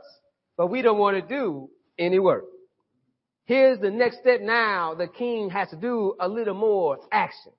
but 0.56 0.68
we 0.68 0.84
don't 0.84 1.00
want 1.00 1.18
to 1.18 1.28
do 1.28 1.70
any 1.98 2.20
work. 2.20 2.46
Here's 3.46 3.80
the 3.80 3.90
next 3.90 4.20
step 4.20 4.42
now. 4.42 4.94
The 4.94 5.08
king 5.08 5.50
has 5.50 5.70
to 5.70 5.76
do 5.76 6.16
a 6.20 6.28
little 6.28 6.54
more 6.54 7.00
action. 7.12 7.54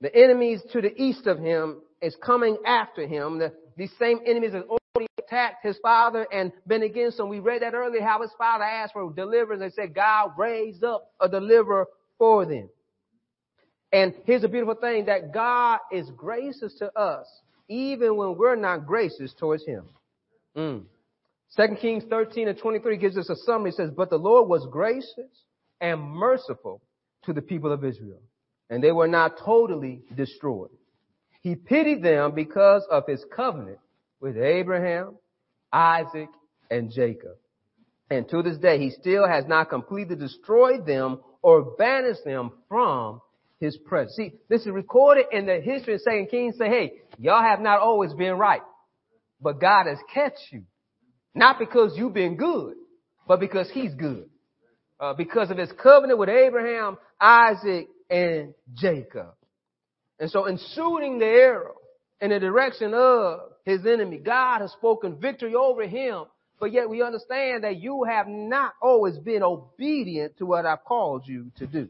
The 0.00 0.14
enemies 0.14 0.60
to 0.72 0.80
the 0.80 0.92
east 1.00 1.26
of 1.26 1.38
him 1.38 1.82
is 2.00 2.16
coming 2.24 2.56
after 2.66 3.06
him. 3.06 3.38
The, 3.38 3.52
these 3.76 3.92
same 3.98 4.20
enemies 4.26 4.52
already 4.54 4.79
attacked 5.30 5.64
his 5.64 5.78
father 5.78 6.26
and 6.32 6.52
been 6.66 6.82
against 6.82 7.18
him. 7.18 7.28
We 7.28 7.40
read 7.40 7.62
that 7.62 7.74
earlier, 7.74 8.02
how 8.02 8.22
his 8.22 8.32
father 8.36 8.64
asked 8.64 8.92
for 8.92 9.12
deliverance 9.12 9.62
and 9.62 9.72
said 9.72 9.94
God 9.94 10.32
raised 10.36 10.84
up 10.84 11.12
a 11.20 11.28
deliverer 11.28 11.86
for 12.18 12.44
them. 12.44 12.68
And 13.92 14.14
here's 14.24 14.44
a 14.44 14.48
beautiful 14.48 14.76
thing 14.76 15.06
that 15.06 15.32
God 15.32 15.78
is 15.92 16.08
gracious 16.16 16.74
to 16.78 16.96
us 16.98 17.26
even 17.68 18.16
when 18.16 18.36
we're 18.36 18.56
not 18.56 18.86
gracious 18.86 19.32
towards 19.38 19.64
him. 19.64 19.84
Mm. 20.56 20.82
2 21.56 21.76
Kings 21.80 22.04
13 22.10 22.48
and 22.48 22.58
23 22.58 22.96
gives 22.96 23.16
us 23.16 23.28
a 23.28 23.36
summary. 23.36 23.70
It 23.70 23.76
says, 23.76 23.90
But 23.96 24.10
the 24.10 24.18
Lord 24.18 24.48
was 24.48 24.66
gracious 24.70 25.44
and 25.80 26.00
merciful 26.00 26.80
to 27.24 27.32
the 27.32 27.42
people 27.42 27.72
of 27.72 27.84
Israel, 27.84 28.20
and 28.68 28.82
they 28.82 28.92
were 28.92 29.08
not 29.08 29.38
totally 29.38 30.02
destroyed. 30.14 30.70
He 31.42 31.54
pitied 31.54 32.02
them 32.02 32.34
because 32.34 32.84
of 32.90 33.04
his 33.06 33.24
covenant 33.34 33.78
with 34.20 34.36
Abraham, 34.36 35.16
Isaac, 35.72 36.28
and 36.70 36.90
Jacob. 36.90 37.36
And 38.10 38.28
to 38.30 38.42
this 38.42 38.58
day, 38.58 38.78
he 38.78 38.90
still 38.90 39.26
has 39.26 39.44
not 39.46 39.70
completely 39.70 40.16
destroyed 40.16 40.86
them 40.86 41.20
or 41.42 41.76
banished 41.76 42.24
them 42.24 42.52
from 42.68 43.20
his 43.60 43.76
presence. 43.76 44.16
See, 44.16 44.32
this 44.48 44.62
is 44.62 44.68
recorded 44.68 45.26
in 45.32 45.46
the 45.46 45.60
history 45.60 45.94
of 45.94 46.00
Second 46.00 46.28
Kings 46.28 46.56
say, 46.58 46.68
hey, 46.68 46.92
y'all 47.18 47.42
have 47.42 47.60
not 47.60 47.80
always 47.80 48.12
been 48.14 48.34
right, 48.34 48.62
but 49.40 49.60
God 49.60 49.86
has 49.86 49.98
kept 50.12 50.38
you 50.50 50.64
Not 51.34 51.58
because 51.58 51.96
you've 51.96 52.14
been 52.14 52.36
good, 52.36 52.74
but 53.28 53.40
because 53.40 53.70
he's 53.70 53.94
good. 53.94 54.28
Uh, 54.98 55.14
because 55.14 55.50
of 55.50 55.56
his 55.56 55.70
covenant 55.82 56.18
with 56.18 56.28
Abraham, 56.28 56.98
Isaac, 57.20 57.88
and 58.10 58.54
Jacob. 58.74 59.34
And 60.18 60.30
so 60.30 60.44
in 60.46 60.58
shooting 60.74 61.18
the 61.18 61.26
arrow 61.26 61.76
in 62.20 62.30
the 62.30 62.38
direction 62.38 62.92
of 62.94 63.40
his 63.64 63.84
enemy, 63.86 64.18
God 64.18 64.60
has 64.60 64.72
spoken 64.72 65.16
victory 65.20 65.54
over 65.54 65.86
him. 65.86 66.24
But 66.58 66.72
yet 66.72 66.90
we 66.90 67.02
understand 67.02 67.64
that 67.64 67.78
you 67.78 68.04
have 68.04 68.28
not 68.28 68.74
always 68.82 69.16
been 69.16 69.42
obedient 69.42 70.36
to 70.38 70.46
what 70.46 70.66
I've 70.66 70.84
called 70.84 71.26
you 71.26 71.50
to 71.56 71.66
do. 71.66 71.88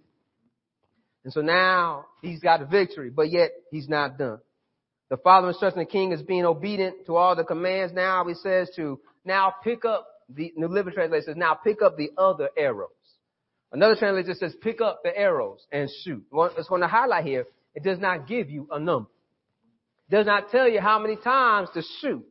And 1.24 1.32
so 1.32 1.40
now 1.40 2.06
he's 2.22 2.40
got 2.40 2.62
a 2.62 2.66
victory, 2.66 3.10
but 3.10 3.30
yet 3.30 3.50
he's 3.70 3.88
not 3.88 4.16
done. 4.16 4.38
The 5.10 5.16
father 5.16 5.48
instructing 5.48 5.82
the 5.82 5.90
king 5.90 6.12
is 6.12 6.22
being 6.22 6.44
obedient 6.44 7.06
to 7.06 7.16
all 7.16 7.34
the 7.34 7.42
commands. 7.42 7.92
Now 7.92 8.24
he 8.24 8.34
says 8.34 8.70
to 8.76 9.00
now 9.24 9.52
pick 9.62 9.84
up 9.84 10.06
the 10.28 10.52
New 10.56 10.68
Living 10.68 10.94
Translation 10.94 11.24
says 11.26 11.36
now 11.36 11.54
pick 11.54 11.82
up 11.82 11.96
the 11.96 12.10
other 12.16 12.48
arrows. 12.56 12.90
Another 13.72 13.96
translation 13.96 14.34
says 14.36 14.54
pick 14.62 14.80
up 14.80 15.00
the 15.02 15.16
arrows 15.16 15.66
and 15.72 15.90
shoot. 16.04 16.24
It's 16.32 16.68
going 16.68 16.80
to 16.80 16.86
highlight 16.86 17.24
here. 17.24 17.46
It 17.74 17.82
does 17.82 17.98
not 17.98 18.28
give 18.28 18.50
you 18.50 18.68
a 18.70 18.78
number. 18.78 19.10
Does 20.10 20.26
not 20.26 20.50
tell 20.50 20.68
you 20.68 20.80
how 20.80 20.98
many 20.98 21.16
times 21.16 21.68
to 21.74 21.82
shoot. 22.00 22.26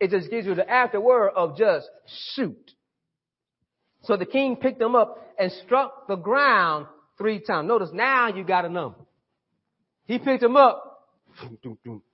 It 0.00 0.10
just 0.10 0.30
gives 0.30 0.46
you 0.46 0.54
the 0.54 0.68
afterword 0.68 1.32
of 1.34 1.56
just 1.56 1.88
shoot. 2.34 2.70
So 4.02 4.16
the 4.16 4.26
king 4.26 4.56
picked 4.56 4.78
them 4.78 4.94
up 4.94 5.18
and 5.38 5.50
struck 5.64 6.06
the 6.06 6.16
ground 6.16 6.86
three 7.18 7.40
times. 7.40 7.66
Notice 7.66 7.90
now 7.92 8.28
you 8.28 8.44
got 8.44 8.64
a 8.64 8.68
number. 8.68 8.98
He 10.06 10.18
picked 10.18 10.42
them 10.42 10.56
up. 10.56 11.06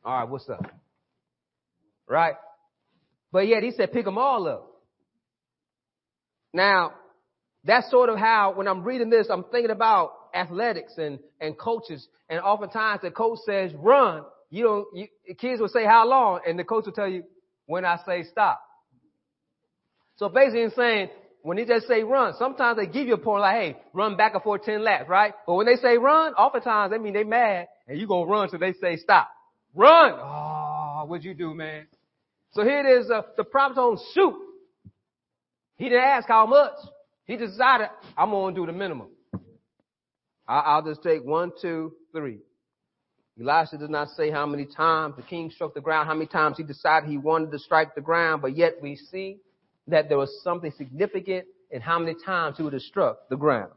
All 0.05 0.21
right, 0.21 0.29
what's 0.29 0.49
up? 0.49 0.65
Right? 2.09 2.35
But 3.33 3.47
yet 3.47 3.63
he 3.63 3.73
said 3.73 3.93
pick 3.93 4.05
them 4.05 4.19
all 4.19 4.49
up. 4.49 4.67
Now, 6.53 6.93
that's 7.65 7.91
sort 7.91 8.09
of 8.09 8.19
how, 8.19 8.55
when 8.55 8.67
I'm 8.67 8.83
reading 8.83 9.11
this, 9.11 9.29
I'm 9.31 9.45
thinking 9.45 9.71
about 9.71 10.13
athletics 10.35 10.95
and, 10.97 11.19
and 11.41 11.59
coaches. 11.59 12.09
And 12.29 12.41
oftentimes 12.41 13.03
the 13.03 13.11
coach 13.11 13.39
says, 13.45 13.73
run. 13.75 14.25
You 14.51 14.65
don't, 14.65 14.87
you, 14.95 15.35
kids 15.37 15.61
will 15.61 15.69
say 15.69 15.85
how 15.85 16.07
long? 16.07 16.41
And 16.47 16.59
the 16.59 16.65
coach 16.65 16.87
will 16.87 16.93
tell 16.93 17.09
you, 17.09 17.25
when 17.67 17.85
I 17.85 17.99
say 18.05 18.25
stop. 18.25 18.61
So 20.17 20.29
basically 20.29 20.65
he's 20.65 20.75
saying, 20.75 21.09
when 21.43 21.57
he 21.57 21.65
just 21.65 21.87
say 21.87 22.03
run, 22.03 22.35
sometimes 22.39 22.77
they 22.77 22.87
give 22.87 23.07
you 23.07 23.15
a 23.15 23.19
point 23.19 23.41
like, 23.41 23.57
hey, 23.57 23.77
run 23.95 24.17
back 24.17 24.35
and 24.35 24.43
forth 24.43 24.65
10 24.65 24.85
laps, 24.85 25.09
right? 25.09 25.33
But 25.47 25.55
when 25.55 25.67
they 25.67 25.77
say 25.77 25.97
run, 25.97 26.35
oftentimes 26.35 26.91
they 26.91 26.99
mean 26.99 27.15
they 27.15 27.25
mad 27.25 27.69
and 27.89 27.99
you 27.99 28.07
gonna 28.07 28.27
run 28.27 28.51
till 28.51 28.59
they 28.59 28.75
say 28.75 28.97
stop. 28.97 29.31
Run! 29.75 30.13
Oh, 30.15 31.05
what'd 31.07 31.25
you 31.25 31.33
do, 31.33 31.55
man? 31.55 31.87
So 32.53 32.65
here 32.65 32.81
it 32.81 33.01
is, 33.01 33.11
uh, 33.11 33.23
the 33.37 33.45
prophet's 33.45 33.79
on 33.79 33.99
shoot. 34.13 34.35
He 35.77 35.85
didn't 35.85 36.05
ask 36.05 36.29
how 36.29 36.47
much. 36.47 36.75
He 37.25 37.37
decided, 37.37 37.89
I'm 38.19 38.31
gonna 38.31 38.55
do 38.55 38.67
the 38.67 38.73
minimum. 38.73 39.09
I'll 40.47 40.83
just 40.83 41.03
take 41.03 41.25
one, 41.25 41.53
two, 41.63 41.93
three. 42.13 42.41
Elisha 43.40 43.79
does 43.79 43.88
not 43.88 44.09
say 44.11 44.31
how 44.31 44.44
many 44.44 44.66
times 44.66 45.16
the 45.16 45.22
king 45.22 45.50
struck 45.50 45.72
the 45.72 45.81
ground, 45.81 46.07
how 46.07 46.14
many 46.14 46.26
times 46.26 46.59
he 46.59 46.62
decided 46.62 47.09
he 47.09 47.16
wanted 47.16 47.50
to 47.50 47.59
strike 47.59 47.94
the 47.94 48.00
ground, 48.00 48.42
but 48.42 48.57
yet 48.57 48.74
we 48.83 48.96
see 48.96 49.38
that 49.87 50.09
there 50.09 50.18
was 50.18 50.31
something 50.44 50.72
significant 50.76 51.46
in 51.70 51.81
how 51.81 51.98
many 51.98 52.14
times 52.24 52.57
he 52.57 52.62
would 52.62 52.72
have 52.72 52.83
struck 52.83 53.29
the 53.31 53.37
ground. 53.37 53.72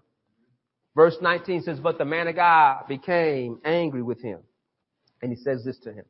Verse 0.96 1.16
19 1.22 1.64
says, 1.64 1.80
but 1.80 1.98
the 1.98 2.06
man 2.06 2.28
of 2.28 2.36
God 2.36 2.88
became 2.88 3.60
angry 3.64 4.02
with 4.02 4.22
him. 4.22 4.40
And 5.22 5.32
he 5.32 5.38
says 5.38 5.64
this 5.64 5.78
to 5.80 5.94
him. 5.94 6.06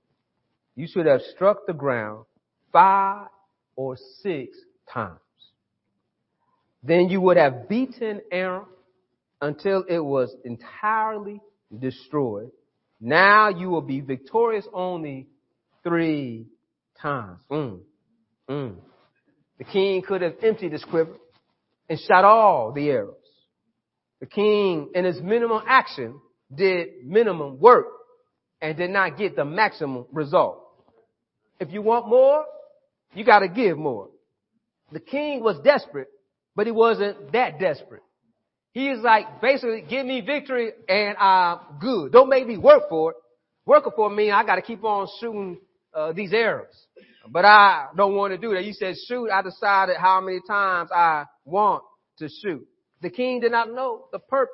You 0.76 0.88
should 0.88 1.06
have 1.06 1.22
struck 1.36 1.68
the 1.68 1.74
ground 1.74 2.26
five 2.72 3.28
or 3.76 3.96
six 4.22 4.58
times. 4.92 5.20
Then 6.82 7.10
you 7.10 7.22
would 7.22 7.38
have 7.38 7.70
beaten 7.70 8.22
Aram 8.32 8.66
until 9.42 9.84
it 9.88 10.00
was 10.00 10.36
entirely 10.44 11.40
destroyed 11.80 12.52
now 13.04 13.50
you 13.50 13.70
will 13.70 13.82
be 13.82 14.00
victorious 14.00 14.66
only 14.74 15.28
three 15.84 16.48
times. 17.02 17.42
Mm. 17.52 17.80
Mm. 18.50 18.76
The 19.58 19.66
king 19.66 20.02
could 20.04 20.22
have 20.22 20.36
emptied 20.42 20.72
his 20.72 20.86
quiver 20.86 21.18
and 21.90 22.00
shot 22.00 22.24
all 22.24 22.72
the 22.72 22.90
arrows. 22.90 23.16
The 24.22 24.26
king, 24.28 24.92
in 24.96 25.04
his 25.04 25.22
minimum 25.22 25.64
action, 25.68 26.18
did 26.56 27.06
minimum 27.06 27.60
work 27.60 27.88
and 28.62 28.78
did 28.78 28.90
not 28.90 29.18
get 29.18 29.36
the 29.36 29.44
maximum 29.44 30.06
result. 30.14 30.64
If 31.60 31.74
you 31.74 31.82
want 31.82 32.08
more, 32.08 32.46
you 33.14 33.26
gotta 33.26 33.50
give 33.50 33.78
more. 33.78 34.12
The 34.94 35.02
king 35.02 35.44
was 35.44 35.60
desperate, 35.62 36.08
but 36.56 36.68
he 36.68 36.72
wasn't 36.72 37.34
that 37.34 37.60
desperate. 37.60 38.04
He 38.74 38.90
is 38.90 39.02
like, 39.02 39.40
basically, 39.40 39.84
give 39.88 40.06
me 40.06 40.22
victory 40.22 40.72
and 40.90 41.16
I'm 41.18 41.60
good. 41.80 42.12
Don't 42.12 42.30
make 42.30 42.48
me 42.48 42.58
work 42.58 42.90
for 42.90 43.12
it. 43.12 43.18
Working 43.66 43.94
for 43.96 44.10
me, 44.10 44.32
I 44.32 44.44
gotta 44.44 44.64
keep 44.64 44.84
on 44.84 45.08
shooting, 45.22 45.60
uh, 45.94 46.12
these 46.12 46.34
arrows. 46.34 46.88
But 47.30 47.46
I 47.46 47.88
don't 47.96 48.16
want 48.16 48.34
to 48.34 48.38
do 48.38 48.54
that. 48.54 48.64
He 48.64 48.74
said 48.74 48.96
shoot. 49.08 49.30
I 49.30 49.42
decided 49.42 49.96
how 49.98 50.20
many 50.20 50.40
times 50.46 50.90
I 50.94 51.26
want 51.46 51.84
to 52.18 52.28
shoot. 52.28 52.68
The 53.02 53.10
king 53.10 53.40
did 53.40 53.52
not 53.52 53.72
know 53.72 54.06
the 54.12 54.20
purpose 54.20 54.52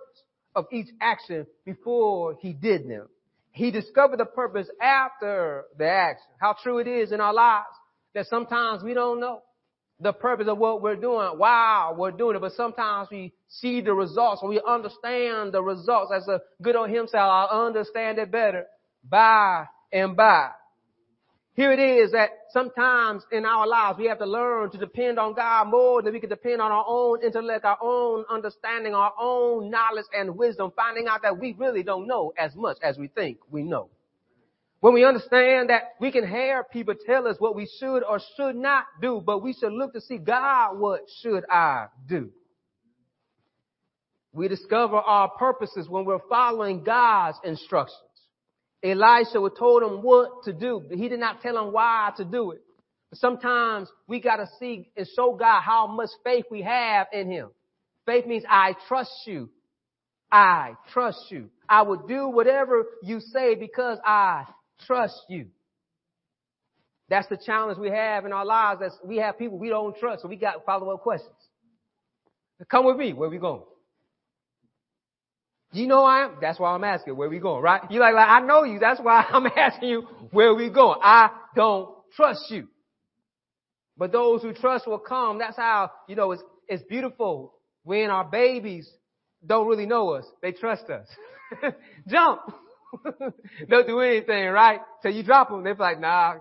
of 0.55 0.65
each 0.71 0.89
action 1.01 1.47
before 1.65 2.35
he 2.41 2.53
did 2.53 2.87
them. 2.87 3.07
He 3.51 3.71
discovered 3.71 4.19
the 4.19 4.25
purpose 4.25 4.67
after 4.81 5.63
the 5.77 5.89
action. 5.89 6.27
How 6.39 6.55
true 6.61 6.79
it 6.79 6.87
is 6.87 7.11
in 7.11 7.21
our 7.21 7.33
lives 7.33 7.65
that 8.13 8.27
sometimes 8.27 8.83
we 8.83 8.93
don't 8.93 9.19
know 9.19 9.41
the 9.99 10.13
purpose 10.13 10.47
of 10.47 10.57
what 10.57 10.81
we're 10.81 10.95
doing, 10.95 11.37
why 11.37 11.93
we're 11.95 12.11
doing 12.11 12.35
it, 12.35 12.39
but 12.39 12.53
sometimes 12.53 13.09
we 13.11 13.33
see 13.49 13.81
the 13.81 13.93
results 13.93 14.41
we 14.43 14.61
understand 14.65 15.53
the 15.53 15.61
results. 15.61 16.11
As 16.15 16.27
a 16.27 16.41
good 16.61 16.75
old 16.75 16.89
hymn 16.89 17.07
said, 17.07 17.19
I'll 17.19 17.67
understand 17.67 18.17
it 18.17 18.31
better 18.31 18.65
by 19.03 19.65
and 19.91 20.15
by. 20.15 20.51
Here 21.53 21.73
it 21.73 21.79
is 21.79 22.13
that 22.13 22.29
sometimes 22.51 23.23
in 23.33 23.45
our 23.45 23.67
lives 23.67 23.99
we 23.99 24.05
have 24.05 24.19
to 24.19 24.25
learn 24.25 24.71
to 24.71 24.77
depend 24.77 25.19
on 25.19 25.33
God 25.33 25.67
more 25.67 26.01
than 26.01 26.13
we 26.13 26.21
can 26.21 26.29
depend 26.29 26.61
on 26.61 26.71
our 26.71 26.85
own 26.87 27.21
intellect, 27.21 27.65
our 27.65 27.77
own 27.81 28.23
understanding, 28.29 28.93
our 28.93 29.11
own 29.19 29.69
knowledge 29.69 30.05
and 30.17 30.37
wisdom, 30.37 30.71
finding 30.73 31.07
out 31.07 31.23
that 31.23 31.37
we 31.37 31.53
really 31.57 31.83
don't 31.83 32.07
know 32.07 32.31
as 32.37 32.55
much 32.55 32.77
as 32.81 32.97
we 32.97 33.09
think 33.09 33.39
we 33.51 33.63
know. 33.63 33.89
When 34.81 34.93
we 34.93 35.03
understand 35.03 35.69
that 35.69 35.83
we 35.99 36.11
can 36.11 36.27
hear 36.27 36.63
people 36.63 36.95
tell 37.05 37.27
us 37.27 37.35
what 37.39 37.55
we 37.55 37.69
should 37.79 38.03
or 38.03 38.19
should 38.37 38.55
not 38.55 38.85
do, 39.01 39.21
but 39.25 39.43
we 39.43 39.53
should 39.53 39.73
look 39.73 39.93
to 39.93 40.01
see 40.01 40.17
God, 40.17 40.79
what 40.79 41.01
should 41.21 41.43
I 41.49 41.87
do? 42.07 42.29
We 44.31 44.47
discover 44.47 44.95
our 44.95 45.29
purposes 45.29 45.89
when 45.89 46.05
we're 46.05 46.25
following 46.29 46.83
God's 46.83 47.37
instructions. 47.43 47.99
Elisha 48.81 49.39
told 49.57 49.83
him 49.83 50.01
what 50.01 50.43
to 50.43 50.53
do, 50.53 50.81
but 50.87 50.97
he 50.97 51.09
did 51.09 51.19
not 51.19 51.41
tell 51.41 51.57
him 51.57 51.73
why 51.73 52.11
to 52.15 52.23
do 52.23 52.51
it. 52.51 52.61
Sometimes 53.13 53.89
we 54.07 54.21
gotta 54.21 54.47
see 54.59 54.91
and 54.95 55.07
show 55.15 55.35
God 55.35 55.61
how 55.61 55.87
much 55.87 56.09
faith 56.23 56.45
we 56.51 56.61
have 56.61 57.07
in 57.11 57.29
Him. 57.29 57.49
Faith 58.05 58.27
means 58.27 58.43
I 58.47 58.75
trust 58.87 59.11
you. 59.25 59.49
I 60.31 60.73
trust 60.93 61.25
you. 61.29 61.49
I 61.67 61.81
will 61.81 62.07
do 62.07 62.29
whatever 62.29 62.85
you 63.01 63.19
say 63.19 63.55
because 63.55 63.97
I 64.05 64.45
trust 64.85 65.15
you. 65.29 65.47
That's 67.09 67.27
the 67.27 67.37
challenge 67.37 67.79
we 67.79 67.89
have 67.89 68.25
in 68.25 68.33
our 68.33 68.45
lives. 68.45 68.81
That 68.81 68.91
we 69.03 69.17
have 69.17 69.37
people 69.37 69.57
we 69.57 69.69
don't 69.69 69.97
trust, 69.97 70.21
so 70.21 70.27
we 70.27 70.35
got 70.35 70.65
follow 70.65 70.91
up 70.91 71.01
questions. 71.01 71.33
Come 72.69 72.85
with 72.85 72.97
me. 72.97 73.13
Where 73.13 73.29
we 73.29 73.37
going? 73.37 73.63
You 75.71 75.87
know 75.87 76.03
I 76.03 76.25
am. 76.25 76.37
That's 76.41 76.59
why 76.59 76.71
I'm 76.71 76.83
asking 76.83 77.15
where 77.15 77.29
we 77.29 77.39
going, 77.39 77.61
right? 77.61 77.81
You 77.91 77.99
like, 77.99 78.15
like 78.15 78.27
I 78.27 78.41
know 78.41 78.63
you. 78.63 78.79
That's 78.79 78.99
why 78.99 79.25
I'm 79.29 79.45
asking 79.45 79.89
you 79.89 80.01
where 80.31 80.53
we 80.53 80.69
going. 80.69 80.99
I 81.01 81.29
don't 81.55 81.89
trust 82.15 82.45
you. 82.49 82.67
But 83.97 84.11
those 84.11 84.41
who 84.41 84.53
trust 84.53 84.87
will 84.87 84.99
come. 84.99 85.39
That's 85.39 85.57
how 85.57 85.91
you 86.07 86.15
know 86.15 86.31
it's 86.31 86.43
it's 86.67 86.83
beautiful 86.83 87.53
when 87.83 88.09
our 88.09 88.23
babies 88.23 88.89
don't 89.45 89.67
really 89.67 89.85
know 89.85 90.11
us. 90.11 90.25
They 90.41 90.51
trust 90.51 90.89
us. 90.89 91.07
Jump. 92.07 92.41
Don't 93.69 93.87
do 93.87 93.99
anything, 93.99 94.49
right? 94.49 94.79
Till 95.01 95.11
you 95.11 95.23
drop 95.23 95.49
them, 95.49 95.63
they're 95.63 95.75
like, 95.75 95.99
nah, 95.99 96.35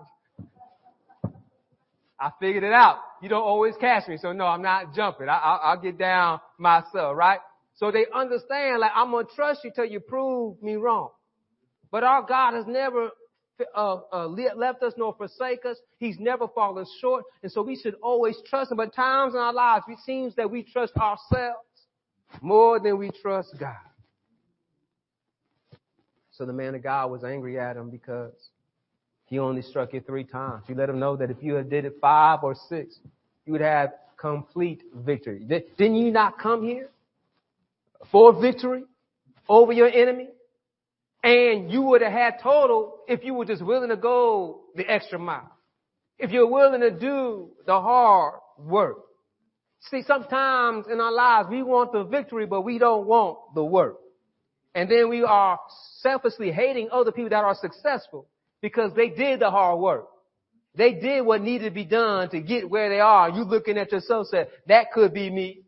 I 2.19 2.31
figured 2.39 2.63
it 2.63 2.73
out. 2.73 2.97
You 3.21 3.29
don't 3.29 3.43
always 3.43 3.75
catch 3.79 4.07
me, 4.07 4.17
so 4.17 4.33
no, 4.33 4.45
I'm 4.45 4.61
not 4.61 4.93
jumping. 4.93 5.29
I, 5.29 5.73
will 5.73 5.81
get 5.81 5.97
down 5.97 6.39
myself, 6.57 7.15
right? 7.15 7.39
So 7.75 7.91
they 7.91 8.05
understand, 8.13 8.79
like, 8.79 8.91
I'm 8.93 9.11
gonna 9.11 9.27
trust 9.35 9.61
you 9.63 9.71
till 9.73 9.85
you 9.85 9.99
prove 10.01 10.61
me 10.61 10.75
wrong. 10.75 11.11
But 11.91 12.03
our 12.03 12.23
God 12.23 12.53
has 12.53 12.65
never 12.67 13.09
uh, 13.75 13.97
uh, 14.11 14.27
left 14.27 14.83
us 14.83 14.93
nor 14.97 15.15
forsake 15.15 15.65
us. 15.65 15.77
He's 15.97 16.17
never 16.19 16.47
fallen 16.47 16.85
short, 17.01 17.23
and 17.41 17.51
so 17.51 17.61
we 17.61 17.77
should 17.77 17.95
always 18.01 18.37
trust 18.49 18.71
Him. 18.71 18.77
But 18.77 18.93
times 18.93 19.33
in 19.33 19.39
our 19.39 19.53
lives, 19.53 19.85
it 19.87 19.99
seems 20.05 20.35
that 20.35 20.49
we 20.51 20.63
trust 20.63 20.95
ourselves 20.97 21.57
more 22.41 22.79
than 22.79 22.97
we 22.97 23.11
trust 23.21 23.55
God. 23.59 23.75
So 26.39 26.45
the 26.45 26.53
man 26.53 26.73
of 26.73 26.81
God 26.81 27.11
was 27.11 27.25
angry 27.25 27.59
at 27.59 27.75
him 27.75 27.89
because 27.89 28.31
he 29.25 29.39
only 29.39 29.61
struck 29.61 29.93
you 29.93 29.99
three 29.99 30.23
times. 30.23 30.63
You 30.69 30.75
let 30.75 30.87
him 30.87 30.97
know 30.97 31.17
that 31.17 31.29
if 31.29 31.43
you 31.43 31.55
had 31.55 31.69
did 31.69 31.83
it 31.83 31.97
five 31.99 32.39
or 32.43 32.55
six, 32.69 32.97
you 33.45 33.51
would 33.51 33.61
have 33.61 33.89
complete 34.15 34.81
victory. 34.95 35.43
Didn't 35.45 35.95
you 35.95 36.11
not 36.11 36.39
come 36.39 36.63
here 36.63 36.91
for 38.09 38.39
victory 38.39 38.83
over 39.49 39.73
your 39.73 39.89
enemy? 39.89 40.29
And 41.25 41.69
you 41.69 41.81
would 41.81 42.01
have 42.01 42.13
had 42.13 42.35
total 42.41 42.99
if 43.09 43.25
you 43.25 43.33
were 43.33 43.43
just 43.43 43.61
willing 43.61 43.89
to 43.89 43.97
go 43.97 44.61
the 44.75 44.89
extra 44.89 45.19
mile. 45.19 45.51
If 46.17 46.31
you're 46.31 46.47
willing 46.47 46.79
to 46.79 46.91
do 46.91 47.49
the 47.65 47.81
hard 47.81 48.39
work. 48.57 48.99
See, 49.91 50.03
sometimes 50.07 50.85
in 50.89 51.01
our 51.01 51.11
lives 51.11 51.49
we 51.49 51.63
want 51.63 51.91
the 51.91 52.05
victory, 52.05 52.45
but 52.45 52.61
we 52.61 52.77
don't 52.77 53.05
want 53.05 53.39
the 53.55 53.63
work. 53.63 53.97
And 54.75 54.89
then 54.89 55.09
we 55.09 55.23
are 55.23 55.59
selfishly 56.01 56.51
hating 56.51 56.89
other 56.91 57.11
people 57.11 57.29
that 57.29 57.43
are 57.43 57.55
successful 57.55 58.27
because 58.61 58.93
they 58.95 59.09
did 59.09 59.39
the 59.39 59.49
hard 59.49 59.79
work. 59.79 60.07
They 60.75 60.93
did 60.93 61.21
what 61.21 61.41
needed 61.41 61.65
to 61.65 61.71
be 61.71 61.85
done 61.85 62.29
to 62.29 62.39
get 62.39 62.69
where 62.69 62.89
they 62.89 62.99
are. 62.99 63.29
You 63.29 63.43
looking 63.43 63.77
at 63.77 63.91
yourself 63.91 64.27
said, 64.27 64.49
that 64.67 64.91
could 64.93 65.13
be 65.13 65.29
me. 65.29 65.61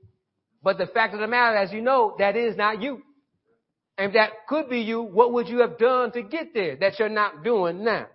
But 0.63 0.77
the 0.77 0.85
fact 0.85 1.13
of 1.13 1.19
the 1.19 1.27
matter, 1.27 1.57
as 1.57 1.71
you 1.71 1.81
know, 1.81 2.15
that 2.19 2.35
is 2.35 2.55
not 2.55 2.81
you. 2.81 3.01
And 3.97 4.13
that 4.15 4.47
could 4.47 4.69
be 4.69 4.79
you, 4.79 5.01
what 5.01 5.33
would 5.33 5.47
you 5.47 5.59
have 5.59 5.77
done 5.77 6.11
to 6.11 6.21
get 6.21 6.53
there 6.53 6.75
that 6.77 6.99
you're 6.99 7.09
not 7.09 7.43
doing 7.43 7.83
now? 7.83 8.07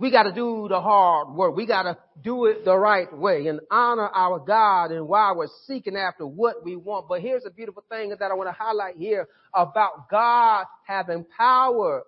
We 0.00 0.12
got 0.12 0.24
to 0.24 0.32
do 0.32 0.66
the 0.68 0.80
hard 0.80 1.34
work. 1.34 1.56
We 1.56 1.66
got 1.66 1.82
to 1.82 1.98
do 2.22 2.46
it 2.46 2.64
the 2.64 2.76
right 2.76 3.12
way 3.16 3.48
and 3.48 3.60
honor 3.68 4.08
our 4.08 4.38
God 4.38 4.92
and 4.92 5.08
while 5.08 5.36
we're 5.36 5.48
seeking 5.66 5.96
after 5.96 6.24
what 6.24 6.64
we 6.64 6.76
want. 6.76 7.08
But 7.08 7.20
here's 7.20 7.44
a 7.44 7.50
beautiful 7.50 7.82
thing 7.88 8.10
that 8.10 8.22
I 8.22 8.34
want 8.34 8.48
to 8.48 8.52
highlight 8.56 8.96
here 8.96 9.26
about 9.52 10.08
God 10.08 10.66
having 10.86 11.26
power 11.36 12.04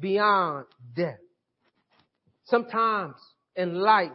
beyond 0.00 0.64
death. 0.94 1.18
Sometimes 2.44 3.16
in 3.54 3.74
life, 3.74 4.12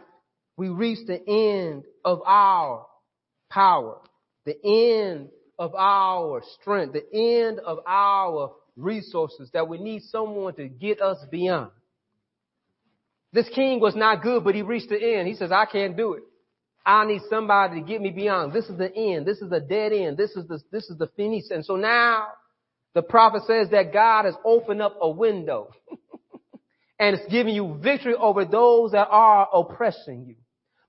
we 0.57 0.69
reach 0.69 1.05
the 1.05 1.21
end 1.27 1.83
of 2.03 2.21
our 2.25 2.87
power, 3.49 3.97
the 4.45 4.55
end 4.63 5.29
of 5.59 5.75
our 5.75 6.41
strength, 6.59 6.93
the 6.93 7.13
end 7.13 7.59
of 7.59 7.79
our 7.85 8.53
resources 8.75 9.49
that 9.53 9.67
we 9.67 9.77
need 9.77 10.01
someone 10.03 10.55
to 10.55 10.67
get 10.67 11.01
us 11.01 11.17
beyond. 11.29 11.71
This 13.33 13.47
king 13.55 13.79
was 13.79 13.95
not 13.95 14.21
good, 14.21 14.43
but 14.43 14.55
he 14.55 14.61
reached 14.61 14.89
the 14.89 15.01
end. 15.01 15.27
He 15.27 15.35
says, 15.35 15.51
I 15.51 15.65
can't 15.65 15.95
do 15.95 16.13
it. 16.13 16.23
I 16.85 17.05
need 17.05 17.21
somebody 17.29 17.79
to 17.79 17.87
get 17.87 18.01
me 18.01 18.09
beyond. 18.09 18.53
This 18.53 18.65
is 18.65 18.77
the 18.77 18.93
end. 18.93 19.25
This 19.25 19.37
is 19.37 19.49
the 19.49 19.59
dead 19.59 19.93
end. 19.93 20.17
This 20.17 20.31
is 20.31 20.47
the, 20.47 20.59
this 20.71 20.89
is 20.89 20.97
the 20.97 21.07
finish. 21.15 21.45
And 21.51 21.63
so 21.63 21.75
now 21.75 22.27
the 22.93 23.03
prophet 23.03 23.43
says 23.45 23.69
that 23.69 23.93
God 23.93 24.25
has 24.25 24.33
opened 24.43 24.81
up 24.81 24.97
a 24.99 25.09
window 25.09 25.71
and 26.99 27.15
it's 27.15 27.31
giving 27.31 27.53
you 27.53 27.77
victory 27.81 28.15
over 28.15 28.45
those 28.45 28.91
that 28.91 29.07
are 29.09 29.47
oppressing 29.53 30.25
you. 30.25 30.35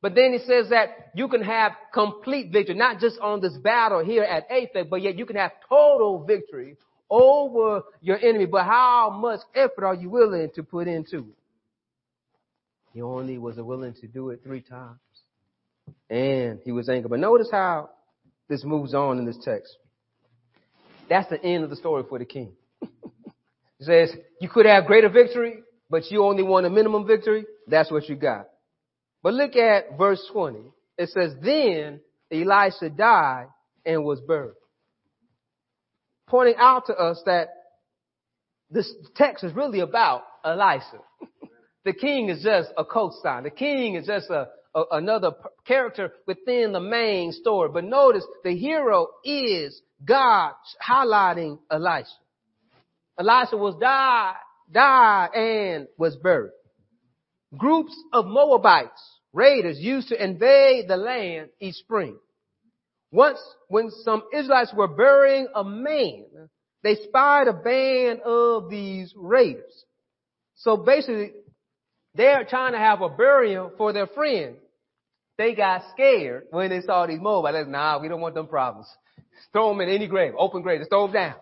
But 0.00 0.16
then 0.16 0.32
he 0.32 0.40
says 0.40 0.70
that 0.70 1.12
you 1.14 1.28
can 1.28 1.42
have 1.42 1.72
complete 1.94 2.50
victory, 2.50 2.74
not 2.74 2.98
just 2.98 3.20
on 3.20 3.40
this 3.40 3.56
battle 3.56 4.04
here 4.04 4.24
at 4.24 4.50
Aphek, 4.50 4.90
but 4.90 5.00
yet 5.00 5.16
you 5.16 5.26
can 5.26 5.36
have 5.36 5.52
total 5.68 6.24
victory 6.24 6.76
over 7.08 7.82
your 8.00 8.18
enemy. 8.18 8.46
But 8.46 8.64
how 8.64 9.10
much 9.10 9.40
effort 9.54 9.84
are 9.84 9.94
you 9.94 10.10
willing 10.10 10.50
to 10.56 10.64
put 10.64 10.88
into 10.88 11.18
it? 11.18 11.36
He 12.92 13.02
only 13.02 13.38
was 13.38 13.56
willing 13.56 13.94
to 14.00 14.06
do 14.06 14.30
it 14.30 14.40
three 14.44 14.60
times. 14.60 14.98
And 16.10 16.60
he 16.64 16.72
was 16.72 16.88
angry. 16.88 17.08
But 17.08 17.20
notice 17.20 17.48
how 17.50 17.90
this 18.48 18.64
moves 18.64 18.94
on 18.94 19.18
in 19.18 19.24
this 19.24 19.38
text. 19.42 19.76
That's 21.08 21.28
the 21.28 21.42
end 21.42 21.64
of 21.64 21.70
the 21.70 21.76
story 21.76 22.04
for 22.08 22.18
the 22.18 22.24
king. 22.24 22.52
he 22.80 23.84
says, 23.84 24.14
you 24.40 24.48
could 24.48 24.66
have 24.66 24.86
greater 24.86 25.08
victory, 25.08 25.58
but 25.90 26.10
you 26.10 26.24
only 26.24 26.42
want 26.42 26.66
a 26.66 26.70
minimum 26.70 27.06
victory. 27.06 27.44
That's 27.66 27.90
what 27.90 28.08
you 28.08 28.16
got. 28.16 28.48
But 29.22 29.34
look 29.34 29.56
at 29.56 29.96
verse 29.96 30.22
20. 30.32 30.60
It 30.98 31.08
says, 31.10 31.32
then 31.42 32.00
Elisha 32.30 32.90
died 32.90 33.46
and 33.84 34.04
was 34.04 34.20
buried. 34.20 34.54
Pointing 36.28 36.56
out 36.58 36.86
to 36.86 36.94
us 36.94 37.22
that 37.26 37.48
this 38.70 38.92
text 39.16 39.44
is 39.44 39.54
really 39.54 39.80
about 39.80 40.22
Elisha. 40.44 41.00
The 41.84 41.92
king 41.92 42.28
is 42.28 42.42
just 42.42 42.70
a 42.76 42.84
co-sign. 42.84 43.42
The 43.42 43.50
king 43.50 43.96
is 43.96 44.06
just 44.06 44.30
a, 44.30 44.48
a, 44.74 44.82
another 44.92 45.32
character 45.66 46.12
within 46.26 46.72
the 46.72 46.80
main 46.80 47.32
story. 47.32 47.70
But 47.72 47.84
notice 47.84 48.24
the 48.44 48.56
hero 48.56 49.08
is 49.24 49.80
God 50.04 50.52
highlighting 50.86 51.58
Elisha. 51.70 52.06
Elisha 53.18 53.56
was 53.56 53.76
died, 53.80 54.34
died 54.70 55.34
and 55.34 55.88
was 55.98 56.16
buried. 56.16 56.52
Groups 57.56 57.94
of 58.12 58.26
Moabites, 58.26 59.18
raiders 59.32 59.78
used 59.78 60.08
to 60.08 60.22
invade 60.22 60.88
the 60.88 60.96
land 60.96 61.50
each 61.60 61.74
spring. 61.74 62.16
Once 63.10 63.38
when 63.68 63.90
some 63.90 64.22
Israelites 64.32 64.72
were 64.74 64.88
burying 64.88 65.46
a 65.54 65.62
man, 65.62 66.24
they 66.82 66.94
spied 66.94 67.46
a 67.46 67.52
band 67.52 68.20
of 68.22 68.70
these 68.70 69.12
raiders. 69.16 69.84
So 70.54 70.78
basically, 70.78 71.32
they're 72.14 72.44
trying 72.44 72.72
to 72.72 72.78
have 72.78 73.00
a 73.00 73.08
burial 73.08 73.72
for 73.76 73.92
their 73.92 74.06
friend. 74.06 74.56
They 75.38 75.54
got 75.54 75.82
scared 75.92 76.44
when 76.50 76.70
they 76.70 76.82
saw 76.82 77.06
these 77.06 77.20
Moabites. 77.20 77.68
Nah, 77.68 78.00
we 78.00 78.08
don't 78.08 78.20
want 78.20 78.34
them 78.34 78.46
problems. 78.46 78.86
Throw 79.52 79.70
them 79.70 79.80
in 79.80 79.88
any 79.88 80.06
grave, 80.06 80.34
open 80.38 80.62
grave, 80.62 80.80
just 80.80 80.90
throw 80.90 81.06
them 81.06 81.14
down. 81.14 81.34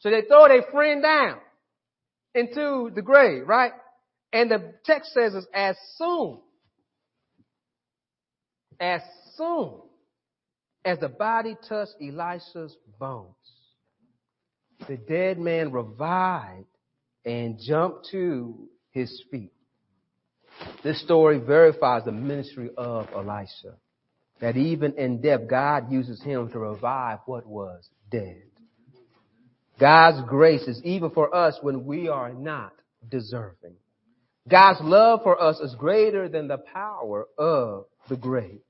So 0.00 0.10
they 0.10 0.22
throw 0.22 0.48
their 0.48 0.62
friend 0.70 1.02
down 1.02 1.38
into 2.34 2.90
the 2.94 3.02
grave, 3.02 3.46
right? 3.46 3.72
And 4.32 4.50
the 4.50 4.74
text 4.84 5.12
says 5.12 5.34
as 5.52 5.76
soon, 5.96 6.38
as 8.78 9.02
soon 9.36 9.74
as 10.84 10.98
the 10.98 11.08
body 11.08 11.56
touched 11.68 11.94
Elisha's 12.00 12.74
bones, 12.98 13.34
the 14.88 14.96
dead 14.96 15.38
man 15.38 15.72
revived 15.72 16.64
and 17.24 17.58
jumped 17.60 18.08
to 18.12 18.68
his 18.92 19.22
feet. 19.30 19.52
This 20.82 21.00
story 21.02 21.38
verifies 21.38 22.04
the 22.04 22.12
ministry 22.12 22.70
of 22.76 23.08
Elisha. 23.14 23.76
That 24.40 24.56
even 24.56 24.94
in 24.96 25.20
death, 25.20 25.40
God 25.48 25.92
uses 25.92 26.22
him 26.22 26.50
to 26.50 26.58
revive 26.58 27.18
what 27.26 27.46
was 27.46 27.88
dead. 28.10 28.42
God's 29.78 30.26
grace 30.28 30.62
is 30.62 30.80
even 30.84 31.10
for 31.10 31.34
us 31.34 31.58
when 31.62 31.84
we 31.84 32.08
are 32.08 32.32
not 32.32 32.72
deserving. 33.10 33.76
God's 34.48 34.80
love 34.82 35.20
for 35.22 35.40
us 35.40 35.60
is 35.60 35.74
greater 35.74 36.28
than 36.28 36.48
the 36.48 36.58
power 36.58 37.26
of 37.38 37.86
the 38.08 38.16
grave. 38.16 38.60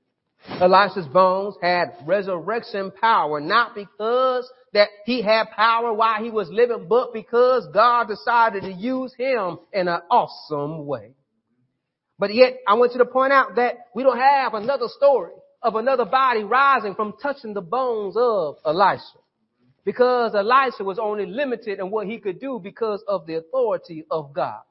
Elisha's 0.47 1.07
bones 1.07 1.55
had 1.61 1.91
resurrection 2.05 2.91
power, 2.99 3.39
not 3.39 3.75
because 3.75 4.49
that 4.73 4.89
he 5.05 5.21
had 5.21 5.45
power 5.55 5.93
while 5.93 6.23
he 6.23 6.29
was 6.29 6.49
living, 6.49 6.87
but 6.89 7.13
because 7.13 7.67
God 7.73 8.07
decided 8.07 8.63
to 8.63 8.71
use 8.71 9.13
him 9.13 9.59
in 9.71 9.87
an 9.87 10.01
awesome 10.09 10.85
way. 10.85 11.13
But 12.21 12.35
yet, 12.35 12.59
I 12.67 12.75
want 12.75 12.91
you 12.91 12.99
to 12.99 13.05
point 13.05 13.33
out 13.33 13.55
that 13.55 13.87
we 13.95 14.03
don't 14.03 14.19
have 14.19 14.53
another 14.53 14.85
story 14.95 15.31
of 15.63 15.73
another 15.73 16.05
body 16.05 16.43
rising 16.43 16.93
from 16.93 17.15
touching 17.19 17.55
the 17.55 17.61
bones 17.61 18.13
of 18.15 18.57
Elisha. 18.63 19.17
Because 19.85 20.35
Elisha 20.35 20.83
was 20.83 20.99
only 20.99 21.25
limited 21.25 21.79
in 21.79 21.89
what 21.89 22.05
he 22.05 22.19
could 22.19 22.39
do 22.39 22.59
because 22.63 23.03
of 23.07 23.25
the 23.25 23.37
authority 23.37 24.05
of 24.11 24.33
God. 24.33 24.61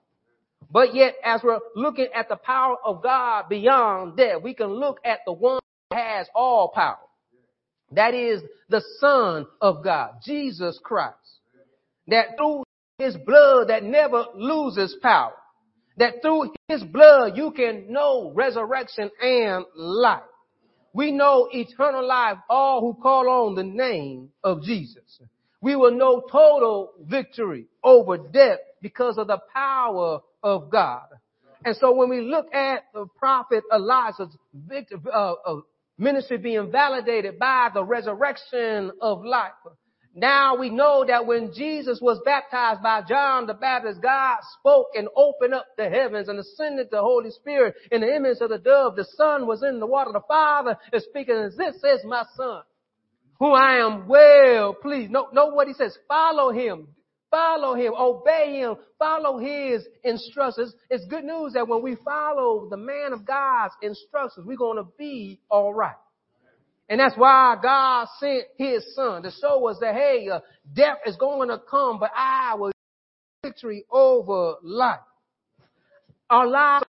But 0.70 0.94
yet, 0.94 1.16
as 1.24 1.40
we're 1.42 1.58
looking 1.74 2.06
at 2.14 2.28
the 2.28 2.36
power 2.36 2.76
of 2.84 3.02
God 3.02 3.48
beyond 3.48 4.16
that, 4.18 4.44
we 4.44 4.54
can 4.54 4.68
look 4.68 5.00
at 5.04 5.18
the 5.26 5.32
one 5.32 5.58
who 5.90 5.96
has 5.96 6.28
all 6.36 6.68
power. 6.68 7.00
That 7.90 8.14
is 8.14 8.42
the 8.68 8.84
Son 9.00 9.48
of 9.60 9.82
God, 9.82 10.20
Jesus 10.24 10.78
Christ. 10.80 11.16
That 12.06 12.36
through 12.36 12.62
His 12.98 13.16
blood 13.16 13.70
that 13.70 13.82
never 13.82 14.26
loses 14.36 14.96
power. 15.02 15.32
That 16.00 16.22
through 16.22 16.54
His 16.66 16.82
blood 16.82 17.36
you 17.36 17.50
can 17.52 17.92
know 17.92 18.32
resurrection 18.34 19.10
and 19.20 19.66
life. 19.76 20.22
We 20.94 21.12
know 21.12 21.48
eternal 21.52 22.06
life, 22.06 22.38
all 22.48 22.80
who 22.80 23.00
call 23.00 23.28
on 23.28 23.54
the 23.54 23.62
name 23.64 24.30
of 24.42 24.62
Jesus. 24.62 25.20
We 25.60 25.76
will 25.76 25.92
know 25.92 26.22
total 26.32 26.92
victory 27.02 27.66
over 27.84 28.16
death 28.16 28.60
because 28.80 29.18
of 29.18 29.26
the 29.26 29.40
power 29.54 30.20
of 30.42 30.70
God. 30.70 31.06
And 31.66 31.76
so 31.76 31.94
when 31.94 32.08
we 32.08 32.22
look 32.22 32.46
at 32.54 32.84
the 32.94 33.04
prophet 33.18 33.62
Elijah's 33.70 34.34
victory, 34.54 35.00
uh, 35.12 35.34
uh, 35.46 35.56
ministry 35.98 36.38
being 36.38 36.72
validated 36.72 37.38
by 37.38 37.68
the 37.74 37.84
resurrection 37.84 38.90
of 39.02 39.22
life, 39.22 39.52
now 40.14 40.56
we 40.56 40.70
know 40.70 41.04
that 41.06 41.26
when 41.26 41.52
Jesus 41.54 42.00
was 42.00 42.20
baptized 42.24 42.82
by 42.82 43.02
John 43.08 43.46
the 43.46 43.54
Baptist, 43.54 44.02
God 44.02 44.38
spoke 44.58 44.88
and 44.94 45.08
opened 45.14 45.54
up 45.54 45.66
the 45.76 45.88
heavens 45.88 46.28
and 46.28 46.38
ascended 46.38 46.88
the 46.90 47.00
Holy 47.00 47.30
Spirit 47.30 47.76
in 47.92 48.00
the 48.00 48.14
image 48.14 48.38
of 48.40 48.50
the 48.50 48.58
dove. 48.58 48.96
The 48.96 49.06
Son 49.16 49.46
was 49.46 49.62
in 49.62 49.78
the 49.78 49.86
water. 49.86 50.10
The 50.12 50.20
Father 50.26 50.76
is 50.92 51.04
speaking 51.04 51.50
this 51.56 51.76
is 51.76 52.04
my 52.04 52.24
Son, 52.36 52.62
who 53.38 53.52
I 53.52 53.76
am 53.76 54.08
well 54.08 54.74
pleased. 54.74 55.12
Know 55.12 55.28
what 55.52 55.68
he 55.68 55.74
says. 55.74 55.96
Follow 56.08 56.50
him. 56.50 56.88
Follow 57.30 57.76
him, 57.76 57.92
obey 57.96 58.58
him, 58.58 58.74
follow 58.98 59.38
his 59.38 59.86
instructions. 60.02 60.74
It's 60.90 61.04
good 61.04 61.22
news 61.22 61.52
that 61.52 61.68
when 61.68 61.80
we 61.80 61.94
follow 62.04 62.68
the 62.68 62.76
man 62.76 63.12
of 63.12 63.24
God's 63.24 63.72
instructions, 63.82 64.44
we're 64.44 64.56
going 64.56 64.78
to 64.78 64.88
be 64.98 65.40
all 65.48 65.72
right. 65.72 65.94
And 66.90 66.98
that's 66.98 67.16
why 67.16 67.56
God 67.62 68.08
sent 68.18 68.46
his 68.58 68.94
son 68.96 69.22
to 69.22 69.30
show 69.30 69.68
us 69.68 69.78
that, 69.80 69.94
hey, 69.94 70.28
uh, 70.28 70.40
death 70.74 70.98
is 71.06 71.14
going 71.14 71.48
to 71.48 71.58
come, 71.70 72.00
but 72.00 72.10
I 72.16 72.56
will 72.56 72.72
victory 73.44 73.84
over 73.88 74.56
life. 74.64 74.98
Our 76.28 76.48
lives 76.48 76.84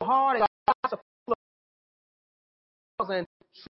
are 0.00 0.06
hard 0.06 0.36
and 0.36 0.42
our 0.42 0.74
lives 0.82 0.94
are 0.94 1.00
full 1.26 1.34
of 2.98 3.10
and 3.10 3.26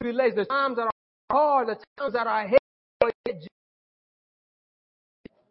tribulations. 0.01 0.37
The 0.37 0.45
times 0.45 0.77
that 0.77 0.83
are 0.83 0.91
hard, 1.33 1.69
the 1.69 1.77
times 1.99 2.13
that 2.13 2.29
are 2.29 2.43
heavy. 2.47 3.49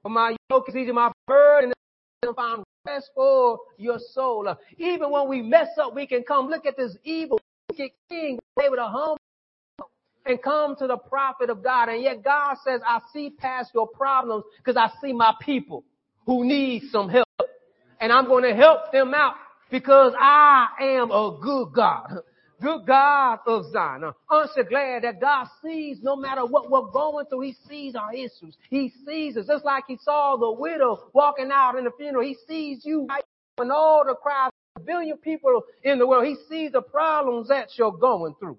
My 0.05 0.37
yoke 0.49 0.69
is 0.69 0.75
easy, 0.77 0.93
my 0.93 1.11
burden 1.27 1.73
is 2.23 2.29
found 2.33 2.63
rest 2.87 3.09
for 3.13 3.59
your 3.77 3.99
soul. 4.13 4.55
Even 4.77 5.11
when 5.11 5.27
we 5.27 5.41
mess 5.41 5.69
up, 5.77 5.93
we 5.93 6.07
can 6.07 6.23
come 6.23 6.47
look 6.47 6.65
at 6.65 6.77
this 6.77 6.95
evil 7.03 7.41
wicked 7.69 7.91
king 8.09 8.39
able 8.61 8.75
to 8.77 8.83
humble 8.83 9.17
and 10.25 10.41
come 10.41 10.75
to 10.77 10.87
the 10.87 10.97
prophet 10.97 11.49
of 11.49 11.63
God. 11.63 11.89
And 11.89 12.01
yet 12.01 12.23
God 12.23 12.55
says, 12.63 12.81
I 12.85 12.99
see 13.11 13.29
past 13.29 13.71
your 13.73 13.87
problems 13.87 14.43
because 14.57 14.77
I 14.77 14.89
see 15.01 15.13
my 15.13 15.33
people 15.41 15.83
who 16.25 16.45
need 16.45 16.83
some 16.91 17.09
help. 17.09 17.27
And 17.99 18.11
I'm 18.11 18.25
going 18.25 18.43
to 18.43 18.55
help 18.55 18.91
them 18.91 19.13
out 19.13 19.35
because 19.69 20.13
I 20.19 20.67
am 20.81 21.11
a 21.11 21.37
good 21.41 21.73
God. 21.73 22.07
Good 22.61 22.85
God 22.87 23.39
of 23.45 23.65
Zion. 23.73 24.13
Aren't 24.29 24.51
you 24.55 24.63
glad 24.63 25.03
that 25.03 25.19
God 25.19 25.47
sees 25.61 25.97
no 26.01 26.15
matter 26.15 26.45
what 26.45 26.71
we're 26.71 26.91
going 26.91 27.25
through, 27.25 27.41
He 27.41 27.57
sees 27.67 27.93
our 27.93 28.13
issues. 28.13 28.55
He 28.69 28.93
sees 29.05 29.35
us. 29.35 29.47
Just 29.47 29.65
like 29.65 29.83
He 29.85 29.97
saw 30.01 30.37
the 30.37 30.49
widow 30.49 31.09
walking 31.11 31.49
out 31.51 31.77
in 31.77 31.83
the 31.83 31.91
funeral. 31.97 32.23
He 32.23 32.37
sees 32.47 32.85
you 32.85 33.05
and 33.57 33.69
all 33.69 34.05
the 34.05 34.15
crowds, 34.15 34.53
a 34.77 34.79
billion 34.79 35.17
people 35.17 35.63
in 35.83 35.99
the 35.99 36.07
world. 36.07 36.25
He 36.25 36.37
sees 36.49 36.71
the 36.71 36.81
problems 36.81 37.49
that 37.49 37.67
you're 37.77 37.91
going 37.91 38.35
through. 38.39 38.57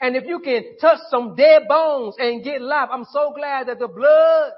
And 0.00 0.16
if 0.16 0.24
you 0.26 0.38
can 0.40 0.76
touch 0.80 0.98
some 1.10 1.34
dead 1.34 1.62
bones 1.68 2.14
and 2.18 2.44
get 2.44 2.60
life, 2.62 2.88
I'm 2.92 3.04
so 3.12 3.32
glad 3.34 3.68
that 3.68 3.78
the 3.78 3.88
blood 3.88 4.52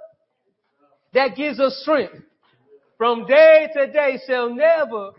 that 1.15 1.35
gives 1.37 1.59
us 1.59 1.81
strength 1.83 2.15
from 2.99 3.27
day 3.27 3.69
to 3.75 3.87
day 3.91 4.19
shall 4.27 4.55
never 4.55 5.13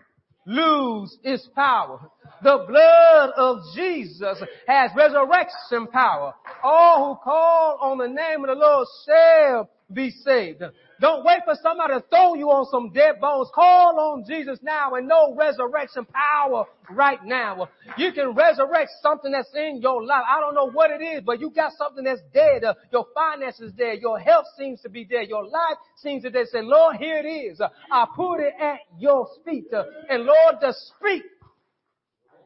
lose 0.46 1.18
its 1.24 1.48
power. 1.56 2.00
The 2.44 2.66
blood 2.68 3.32
of 3.38 3.58
Jesus 3.76 4.42
has 4.68 4.92
resurrection 4.96 5.88
power. 5.92 6.34
All 6.64 7.16
who 7.16 7.20
call 7.24 7.78
on 7.82 7.98
the 7.98 8.08
name 8.08 8.44
of 8.44 8.48
the 8.48 8.56
Lord 8.56 8.88
shall 9.08 9.70
be 9.92 10.12
saved. 10.12 10.64
Don't 11.02 11.26
wait 11.26 11.40
for 11.46 11.56
somebody 11.64 11.96
to 11.96 12.06
throw 12.12 12.36
you 12.36 12.52
on 12.52 12.66
some 12.70 12.94
dead 12.94 13.20
bones. 13.20 13.50
Call 13.56 14.00
on 14.00 14.24
Jesus 14.28 14.60
now 14.62 14.94
and 14.94 15.08
know 15.08 15.34
resurrection 15.36 16.06
power 16.06 16.66
right 16.92 17.18
now. 17.26 17.68
You 17.98 18.12
can 18.14 18.36
resurrect 18.36 18.92
something 19.02 19.32
that's 19.32 19.50
in 19.56 19.82
your 19.82 20.06
life. 20.06 20.22
I 20.30 20.40
don't 20.40 20.54
know 20.54 20.70
what 20.70 20.92
it 20.92 21.04
is, 21.04 21.24
but 21.26 21.40
you 21.40 21.50
got 21.50 21.72
something 21.76 22.04
that's 22.04 22.22
dead. 22.36 22.64
Uh, 22.64 22.76
your 22.92 23.08
finances 23.16 23.74
dead. 23.74 23.98
Your 24.00 24.20
health 24.20 24.46
seems 24.60 24.80
to 24.82 24.90
be 24.90 25.04
dead. 25.04 25.28
Your 25.28 25.44
life 25.44 25.78
seems 25.98 26.22
to 26.22 26.30
be 26.30 26.38
dead. 26.38 26.48
Say, 26.52 26.62
Lord, 26.62 26.98
here 26.98 27.18
it 27.18 27.28
is. 27.28 27.60
I 27.92 28.06
put 28.16 28.40
it 28.40 28.54
at 28.62 28.82
your 29.00 29.28
feet. 29.44 29.74
Uh, 29.74 29.86
and 30.08 30.24
Lord, 30.24 30.56
just 30.62 30.78
speak. 31.00 31.24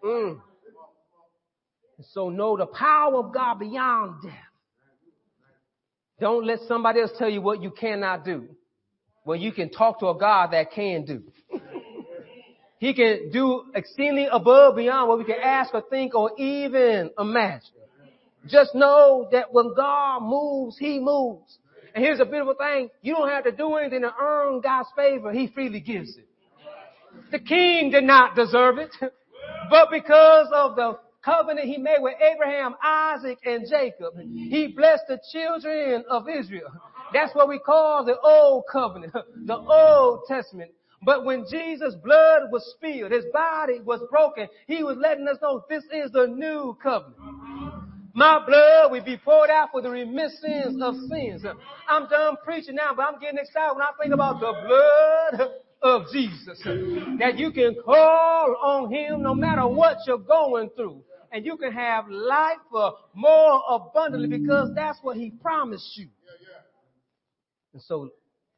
Mm. 0.02 0.40
So 2.14 2.30
know 2.30 2.56
the 2.56 2.68
power 2.68 3.18
of 3.18 3.34
God 3.34 3.60
beyond 3.60 4.22
death. 4.24 4.45
Don't 6.20 6.46
let 6.46 6.60
somebody 6.68 7.02
else 7.02 7.12
tell 7.18 7.30
you 7.30 7.42
what 7.42 7.62
you 7.62 7.72
cannot 7.72 8.24
do. 8.24 8.48
When 9.24 9.42
you 9.42 9.52
can 9.52 9.70
talk 9.70 10.00
to 10.00 10.08
a 10.08 10.18
God 10.18 10.52
that 10.52 10.72
can 10.72 11.04
do. 11.04 11.24
he 12.80 12.94
can 12.94 13.32
do 13.32 13.64
exceedingly 13.74 14.28
above 14.32 14.76
beyond 14.76 15.10
what 15.10 15.18
we 15.18 15.26
can 15.26 15.40
ask 15.42 15.74
or 15.74 15.82
think 15.90 16.16
or 16.16 16.32
even 16.38 17.10
imagine. 17.18 17.70
Just 18.48 18.76
know 18.76 19.28
that 19.32 19.52
when 19.52 19.74
God 19.76 20.22
moves, 20.22 20.78
He 20.78 21.00
moves. 21.00 21.58
And 21.94 22.04
here's 22.04 22.20
a 22.20 22.26
beautiful 22.26 22.56
thing. 22.56 22.90
You 23.02 23.16
don't 23.16 23.30
have 23.30 23.46
to 23.46 23.52
do 23.52 23.76
anything 23.76 24.02
to 24.02 24.14
earn 24.22 24.62
God's 24.62 24.90
favor. 24.96 25.32
He 25.32 25.48
freely 25.48 25.80
gives 25.80 26.16
it. 26.18 26.28
The 27.32 27.40
king 27.40 27.90
did 27.90 28.04
not 28.04 28.36
deserve 28.36 28.78
it, 28.78 28.92
but 29.70 29.90
because 29.92 30.48
of 30.54 30.76
the 30.76 31.00
covenant 31.26 31.68
he 31.68 31.78
made 31.78 31.98
with 32.00 32.14
Abraham, 32.22 32.76
Isaac, 32.82 33.40
and 33.44 33.66
Jacob. 33.70 34.14
He 34.32 34.68
blessed 34.68 35.06
the 35.10 35.20
children 35.32 36.06
of 36.10 36.30
Israel. 36.30 36.72
That's 37.12 37.34
what 37.34 37.50
we 37.50 37.60
call 37.60 38.06
the 38.06 38.20
old 38.20 38.66
covenant, 38.72 39.14
the 39.46 39.58
old 39.58 40.22
testament. 40.28 40.72
But 41.02 41.26
when 41.26 41.46
Jesus' 41.50 41.96
blood 41.96 42.44
was 42.52 42.76
spilled, 42.78 43.12
his 43.12 43.26
body 43.34 43.80
was 43.82 44.02
broken, 44.10 44.48
he 44.68 44.84
was 44.84 44.98
letting 44.98 45.28
us 45.28 45.38
know 45.42 45.64
this 45.70 45.84
is 45.94 46.12
the 46.12 46.28
new 46.28 46.78
covenant. 46.82 47.18
My 48.14 48.44
blood 48.46 48.92
will 48.92 49.04
be 49.04 49.18
poured 49.18 49.50
out 49.50 49.72
for 49.72 49.82
the 49.82 49.90
remission 49.90 50.82
of 50.82 50.96
sins. 51.10 51.44
I'm 51.90 52.08
done 52.08 52.38
preaching 52.46 52.76
now, 52.76 52.94
but 52.96 53.04
I'm 53.04 53.20
getting 53.20 53.40
excited 53.40 53.74
when 53.76 53.82
I 53.82 53.92
think 54.02 54.14
about 54.14 54.40
the 54.40 54.54
blood 54.66 55.50
of 55.82 56.04
Jesus. 56.14 56.62
That 57.20 57.38
you 57.38 57.52
can 57.52 57.76
call 57.84 58.56
on 58.64 58.92
him 58.92 59.22
no 59.22 59.36
matter 59.36 59.68
what 59.68 59.98
you're 60.08 60.18
going 60.18 60.70
through 60.78 61.04
and 61.32 61.46
you 61.46 61.58
can 61.58 61.72
have 61.72 62.06
life 62.10 62.58
uh, 62.76 62.92
more 63.14 63.62
abundantly 63.70 64.28
because 64.28 64.70
that's 64.76 65.00
what 65.02 65.18
he 65.18 65.32
promised 65.32 65.98
you. 65.98 66.08
And 67.74 67.82
so 67.82 68.10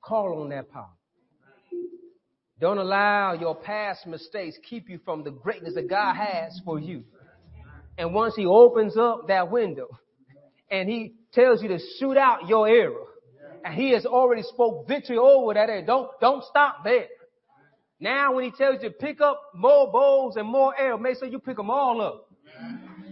call 0.02 0.42
on 0.42 0.50
that 0.50 0.72
power. 0.72 0.90
Don't 2.60 2.78
allow 2.80 3.34
your 3.34 3.56
past 3.56 4.08
mistakes 4.08 4.58
keep 4.68 4.90
you 4.90 5.00
from 5.06 5.24
the 5.24 5.32
greatness 5.32 5.76
that 5.76 5.90
God 5.90 6.16
has 6.16 6.60
for 6.66 6.80
you. 6.80 7.04
And 7.98 8.14
once 8.14 8.36
he 8.36 8.46
opens 8.46 8.98
up 8.98 9.28
that 9.28 9.52
window 9.52 9.88
and 10.70 10.90
he 10.90 11.16
tells 11.34 11.62
you 11.62 11.70
to 11.70 11.80
shoot 12.00 12.18
out 12.18 12.48
your 12.48 12.68
arrow, 12.68 13.08
and 13.64 13.74
he 13.74 13.92
has 13.92 14.06
already 14.06 14.44
spoke 14.44 14.88
victory 14.88 15.18
over 15.18 15.54
that 15.54 15.70
area. 15.70 15.86
Don't, 15.86 16.10
don't 16.22 16.44
stop 16.44 16.84
there. 16.84 17.08
Now 18.00 18.36
when 18.36 18.44
he 18.44 18.52
tells 18.52 18.82
you 18.82 18.90
to 18.90 18.96
pick 18.96 19.22
up 19.22 19.42
more 19.56 19.92
bows 19.92 20.36
and 20.36 20.48
more 20.48 20.74
arrows, 20.80 21.00
make 21.02 21.18
sure 21.18 21.28
you 21.28 21.40
pick 21.40 21.58
them 21.58 21.70
all 21.70 22.02
up 22.02 22.27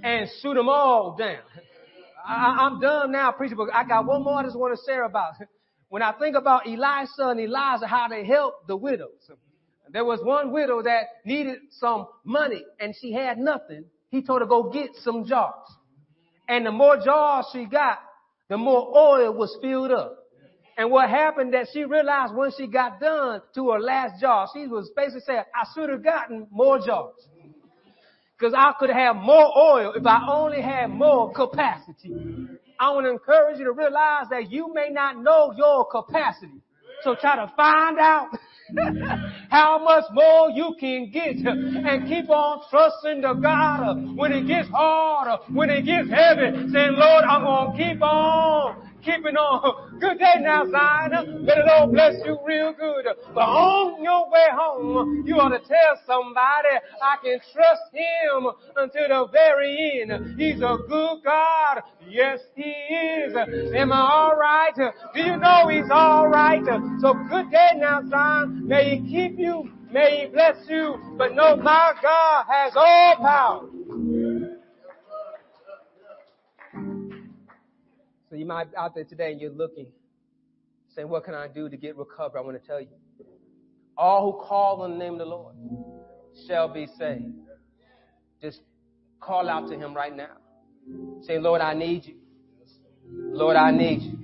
and 0.06 0.30
shoot 0.40 0.54
them 0.54 0.70
all 0.70 1.16
down. 1.18 1.40
I, 2.28 2.68
am 2.68 2.80
done 2.80 3.12
now 3.12 3.32
preaching, 3.32 3.58
but 3.58 3.74
I 3.74 3.84
got 3.84 4.06
one 4.06 4.24
more 4.24 4.36
I 4.36 4.44
just 4.44 4.58
want 4.58 4.78
to 4.78 4.82
share 4.86 5.04
about. 5.04 5.34
When 5.88 6.02
I 6.02 6.14
think 6.14 6.36
about 6.36 6.68
Elisha 6.68 7.30
and 7.30 7.40
Elijah, 7.40 7.86
how 7.86 8.08
they 8.10 8.26
helped 8.26 8.68
the 8.68 8.76
widows. 8.76 9.30
There 9.92 10.04
was 10.04 10.20
one 10.24 10.52
widow 10.52 10.82
that 10.82 11.04
needed 11.24 11.60
some 11.70 12.08
money 12.24 12.64
and 12.80 12.94
she 13.00 13.14
had 13.14 13.38
nothing. 13.38 13.86
He 14.10 14.24
told 14.24 14.42
her 14.42 14.48
go 14.48 14.72
get 14.72 14.90
some 15.04 15.26
jars. 15.26 15.54
And 16.50 16.66
the 16.66 16.72
more 16.72 16.98
jars 16.98 17.46
she 17.54 17.66
got, 17.66 18.00
the 18.50 18.58
more 18.58 18.98
oil 18.98 19.32
was 19.34 19.56
filled 19.62 19.92
up. 19.92 20.18
And 20.76 20.90
what 20.92 21.08
happened 21.08 21.54
that 21.54 21.68
she 21.72 21.86
realized 21.86 22.34
when 22.34 22.52
she 22.58 22.68
got 22.68 23.00
done 23.00 23.42
to 23.54 23.70
her 23.70 23.80
last 23.80 24.20
jar, 24.20 24.50
she 24.54 24.68
was 24.68 24.92
basically 24.96 25.22
saying, 25.22 25.44
I 25.54 25.66
should 25.74 25.90
have 25.92 26.04
gotten 26.04 26.48
more 26.52 26.80
jars. 26.80 27.14
Because 28.38 28.54
I 28.56 28.74
could 28.80 28.90
have 28.90 29.16
more 29.16 29.58
oil 29.58 29.94
if 29.96 30.06
I 30.06 30.28
only 30.30 30.62
had 30.62 30.88
more 30.88 31.32
capacity. 31.32 32.14
I 32.80 32.92
want 32.92 33.06
to 33.06 33.12
encourage 33.12 33.60
you 33.60 33.66
to 33.66 33.72
realize 33.72 34.28
that 34.30 34.52
you 34.52 34.74
may 34.74 34.90
not 34.90 35.18
know 35.22 35.54
your 35.56 35.86
capacity. 35.86 36.62
So 37.04 37.16
try 37.16 37.36
to 37.38 37.52
find 37.56 37.98
out 38.00 38.30
how 39.50 39.80
much 39.84 40.06
more 40.12 40.50
you 40.50 40.76
can 40.80 41.12
get 41.12 41.36
and 41.38 42.08
keep 42.10 42.30
on 42.30 42.64
trusting 42.70 43.22
the 43.22 43.34
God 43.34 44.18
when 44.18 44.34
it 44.34 44.48
gets 44.48 44.68
harder, 44.70 45.42
when 45.54 45.70
it 45.70 45.84
gets 45.84 46.10
heavy, 46.10 46.72
saying, 46.72 46.96
Lord, 46.98 47.24
I'm 47.24 47.44
going 47.44 47.78
to 47.78 47.84
keep 47.84 48.02
on 48.02 48.90
keeping 49.06 49.38
on. 49.38 50.00
Good 50.00 50.18
day 50.20 50.36
now, 50.40 50.66
Zion. 50.66 51.46
May 51.46 51.54
the 51.54 51.64
Lord 51.66 51.92
bless 51.92 52.16
you 52.26 52.38
real 52.46 52.74
good. 52.74 53.06
But 53.34 53.42
on 53.48 54.04
your 54.04 54.30
way 54.30 54.48
home, 54.52 55.24
you 55.26 55.36
ought 55.36 55.50
to 55.50 55.60
tell 55.60 55.96
somebody, 56.06 56.74
I 57.02 57.16
can 57.24 57.40
trust 57.54 57.84
Him 57.94 58.52
until 58.76 59.08
the 59.08 59.32
very 59.32 60.02
end. 60.02 60.40
He's 60.40 60.58
a 60.58 60.78
good 60.90 61.24
God. 61.24 61.84
Yes, 62.10 62.40
He 62.56 62.64
is. 62.64 63.36
Am 63.76 63.92
I 63.92 64.02
alright? 64.02 64.76
Do 65.14 65.22
you 65.22 65.38
know 65.38 65.68
He's 65.70 65.90
alright? 65.92 66.66
So 67.00 67.14
good 67.30 67.52
day 67.52 67.72
now, 67.76 68.02
Zion. 68.10 68.68
May 68.68 68.98
He 68.98 69.12
keep 69.12 69.40
you. 69.40 69.72
May 69.92 70.26
He 70.26 70.28
bless 70.28 70.58
you. 70.68 70.96
But 71.18 71.36
know 71.36 71.56
my 71.56 71.94
God 72.02 72.46
has 72.50 72.74
all 72.76 73.16
power. 73.18 74.25
So 78.36 78.40
you 78.40 78.46
might 78.46 78.70
be 78.70 78.76
out 78.76 78.94
there 78.94 79.06
today 79.06 79.32
and 79.32 79.40
you're 79.40 79.50
looking, 79.50 79.88
saying, 80.94 81.08
what 81.08 81.24
can 81.24 81.34
I 81.34 81.48
do 81.48 81.70
to 81.70 81.78
get 81.78 81.96
recovered? 81.96 82.38
I 82.38 82.42
want 82.42 82.62
to 82.62 82.68
tell 82.68 82.82
you. 82.82 82.90
All 83.98 84.30
who 84.30 84.46
call 84.46 84.82
on 84.82 84.92
the 84.92 84.98
name 84.98 85.14
of 85.14 85.20
the 85.20 85.26
Lord 85.26 85.56
shall 86.46 86.68
be 86.68 86.86
saved. 87.00 87.34
Just 88.42 88.60
call 89.22 89.48
out 89.48 89.70
to 89.70 89.76
him 89.78 89.94
right 89.94 90.14
now. 90.14 90.36
Say, 91.22 91.40
Lord, 91.40 91.62
I 91.62 91.76
need 91.76 92.04
you. 92.04 92.16
Lord, 93.10 93.56
I 93.56 93.72
need 93.72 94.02
you. 94.02 94.20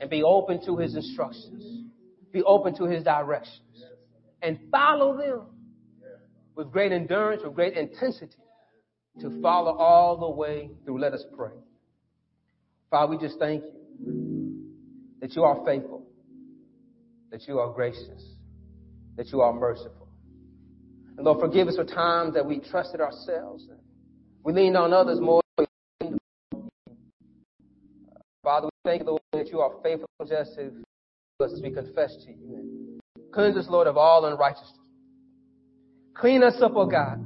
And 0.00 0.10
be 0.10 0.22
open 0.22 0.62
to 0.66 0.76
his 0.76 0.94
instructions. 0.94 1.86
be 2.30 2.42
open 2.42 2.76
to 2.76 2.84
his 2.84 3.04
directions 3.04 3.84
and 4.42 4.58
follow 4.70 5.16
them 5.16 5.46
with 6.56 6.70
great 6.70 6.92
endurance, 6.92 7.40
with 7.42 7.54
great 7.54 7.74
intensity 7.74 8.36
to 9.22 9.40
follow 9.40 9.72
all 9.78 10.18
the 10.18 10.28
way 10.28 10.68
through. 10.84 11.00
Let 11.00 11.14
us 11.14 11.24
pray. 11.34 11.52
Father, 12.90 13.10
we 13.10 13.18
just 13.18 13.38
thank 13.38 13.62
you 13.62 13.68
that 15.20 15.34
you 15.34 15.44
are 15.44 15.64
faithful, 15.64 16.06
that 17.30 17.46
you 17.46 17.58
are 17.58 17.72
gracious, 17.72 18.22
that 19.16 19.28
you 19.30 19.40
are 19.40 19.52
merciful. 19.52 20.08
And 21.16 21.26
Lord, 21.26 21.40
forgive 21.40 21.68
us 21.68 21.76
for 21.76 21.84
times 21.84 22.34
that 22.34 22.46
we 22.46 22.60
trusted 22.60 23.00
ourselves. 23.00 23.66
We 24.44 24.52
leaned 24.52 24.76
on 24.76 24.92
others 24.92 25.20
more. 25.20 25.42
Than 26.00 26.18
Father, 28.42 28.66
we 28.66 28.90
thank 28.90 29.02
you, 29.02 29.06
Lord, 29.08 29.20
that 29.32 29.48
you 29.48 29.60
are 29.60 29.72
faithful 29.82 30.08
just 30.26 30.54
to 30.54 30.72
us 31.44 31.52
as 31.52 31.60
we 31.62 31.70
confess 31.70 32.16
to 32.24 32.30
you. 32.30 33.00
Cleanse 33.32 33.56
us, 33.56 33.66
Lord, 33.68 33.86
of 33.86 33.96
all 33.96 34.24
unrighteousness. 34.24 34.72
Clean 36.14 36.42
us 36.42 36.54
up, 36.62 36.72
oh 36.74 36.86
God, 36.86 37.24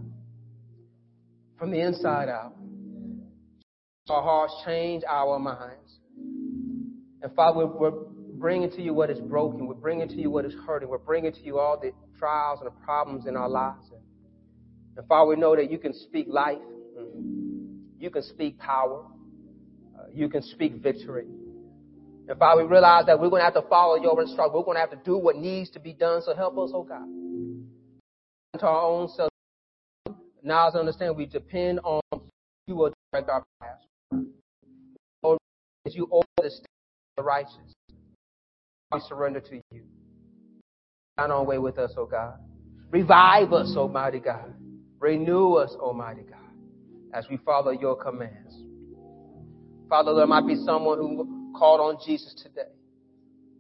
from 1.59 1.71
the 1.71 1.81
inside 1.81 2.29
out. 2.29 2.55
Our 4.13 4.23
hearts 4.23 4.55
change 4.67 5.05
our 5.09 5.39
minds. 5.39 5.99
And 7.23 7.35
Father, 7.35 7.67
we're, 7.67 7.91
we're 7.91 8.05
bringing 8.35 8.71
to 8.73 8.83
you 8.83 8.93
what 8.93 9.09
is 9.09 9.19
broken. 9.19 9.67
We're 9.67 9.73
bringing 9.73 10.07
to 10.07 10.15
you 10.17 10.29
what 10.29 10.45
is 10.45 10.53
hurting. 10.67 10.91
We're 10.91 10.99
bringing 10.99 11.33
to 11.33 11.41
you 11.41 11.59
all 11.59 11.81
the 11.81 11.93
trials 12.19 12.59
and 12.61 12.67
the 12.67 12.85
problems 12.85 13.27
in 13.27 13.39
our 13.39 13.49
lives. 13.49 13.87
And 14.99 15.09
Father, 15.09 15.31
we 15.31 15.37
know 15.37 15.57
that 15.57 15.71
you 15.71 15.79
can 15.79 15.95
speak 15.95 16.27
life. 16.29 16.59
You 17.99 18.11
can 18.11 18.23
speak 18.23 18.59
power. 18.59 19.07
Uh, 19.99 20.03
you 20.13 20.29
can 20.29 20.43
speak 20.43 20.75
victory. 20.75 21.25
And 22.29 22.39
Father, 22.39 22.65
we 22.65 22.69
realize 22.69 23.07
that 23.07 23.19
we're 23.19 23.31
going 23.31 23.41
to 23.41 23.45
have 23.45 23.55
to 23.55 23.63
follow 23.63 23.95
your 23.95 24.21
instruction. 24.21 24.53
We're 24.55 24.65
going 24.65 24.77
to 24.77 24.81
have 24.81 24.91
to 24.91 25.01
do 25.07 25.17
what 25.17 25.37
needs 25.37 25.71
to 25.71 25.81
be 25.81 25.95
done. 25.95 26.21
So 26.23 26.35
help 26.35 26.59
us, 26.59 26.71
oh 26.75 26.83
God. 26.83 28.61
To 28.61 28.67
our 28.67 28.83
own 28.83 29.09
self. 29.09 29.31
Now, 30.43 30.69
as 30.69 30.77
I 30.77 30.81
understand, 30.81 31.17
we 31.17 31.25
depend 31.25 31.81
on 31.83 32.03
you 32.67 32.77
will 32.77 32.93
direct 33.11 33.31
our 33.31 33.43
paths. 33.59 33.87
Lord, 35.23 35.39
as 35.87 35.95
you 35.95 36.07
order 36.11 36.51
the 37.17 37.23
righteous, 37.23 37.75
we 38.93 39.01
surrender 39.01 39.41
to 39.41 39.61
you. 39.71 39.83
Down 41.19 41.31
our 41.31 41.45
way 41.45 41.59
with 41.59 41.79
us, 41.79 41.93
oh 41.97 42.07
God. 42.07 42.39
Revive 42.91 43.53
us, 43.53 43.75
Almighty 43.77 44.21
God. 44.21 44.55
Renew 44.99 45.55
us, 45.55 45.75
Almighty 45.79 46.23
God, 46.23 46.39
as 47.13 47.27
we 47.31 47.39
follow 47.39 47.71
your 47.71 47.97
commands. 47.97 48.55
Father, 49.89 50.15
there 50.15 50.27
might 50.27 50.47
be 50.47 50.57
someone 50.57 50.99
who 50.99 51.53
called 51.59 51.81
on 51.81 51.99
Jesus 52.07 52.35
today. 52.43 52.71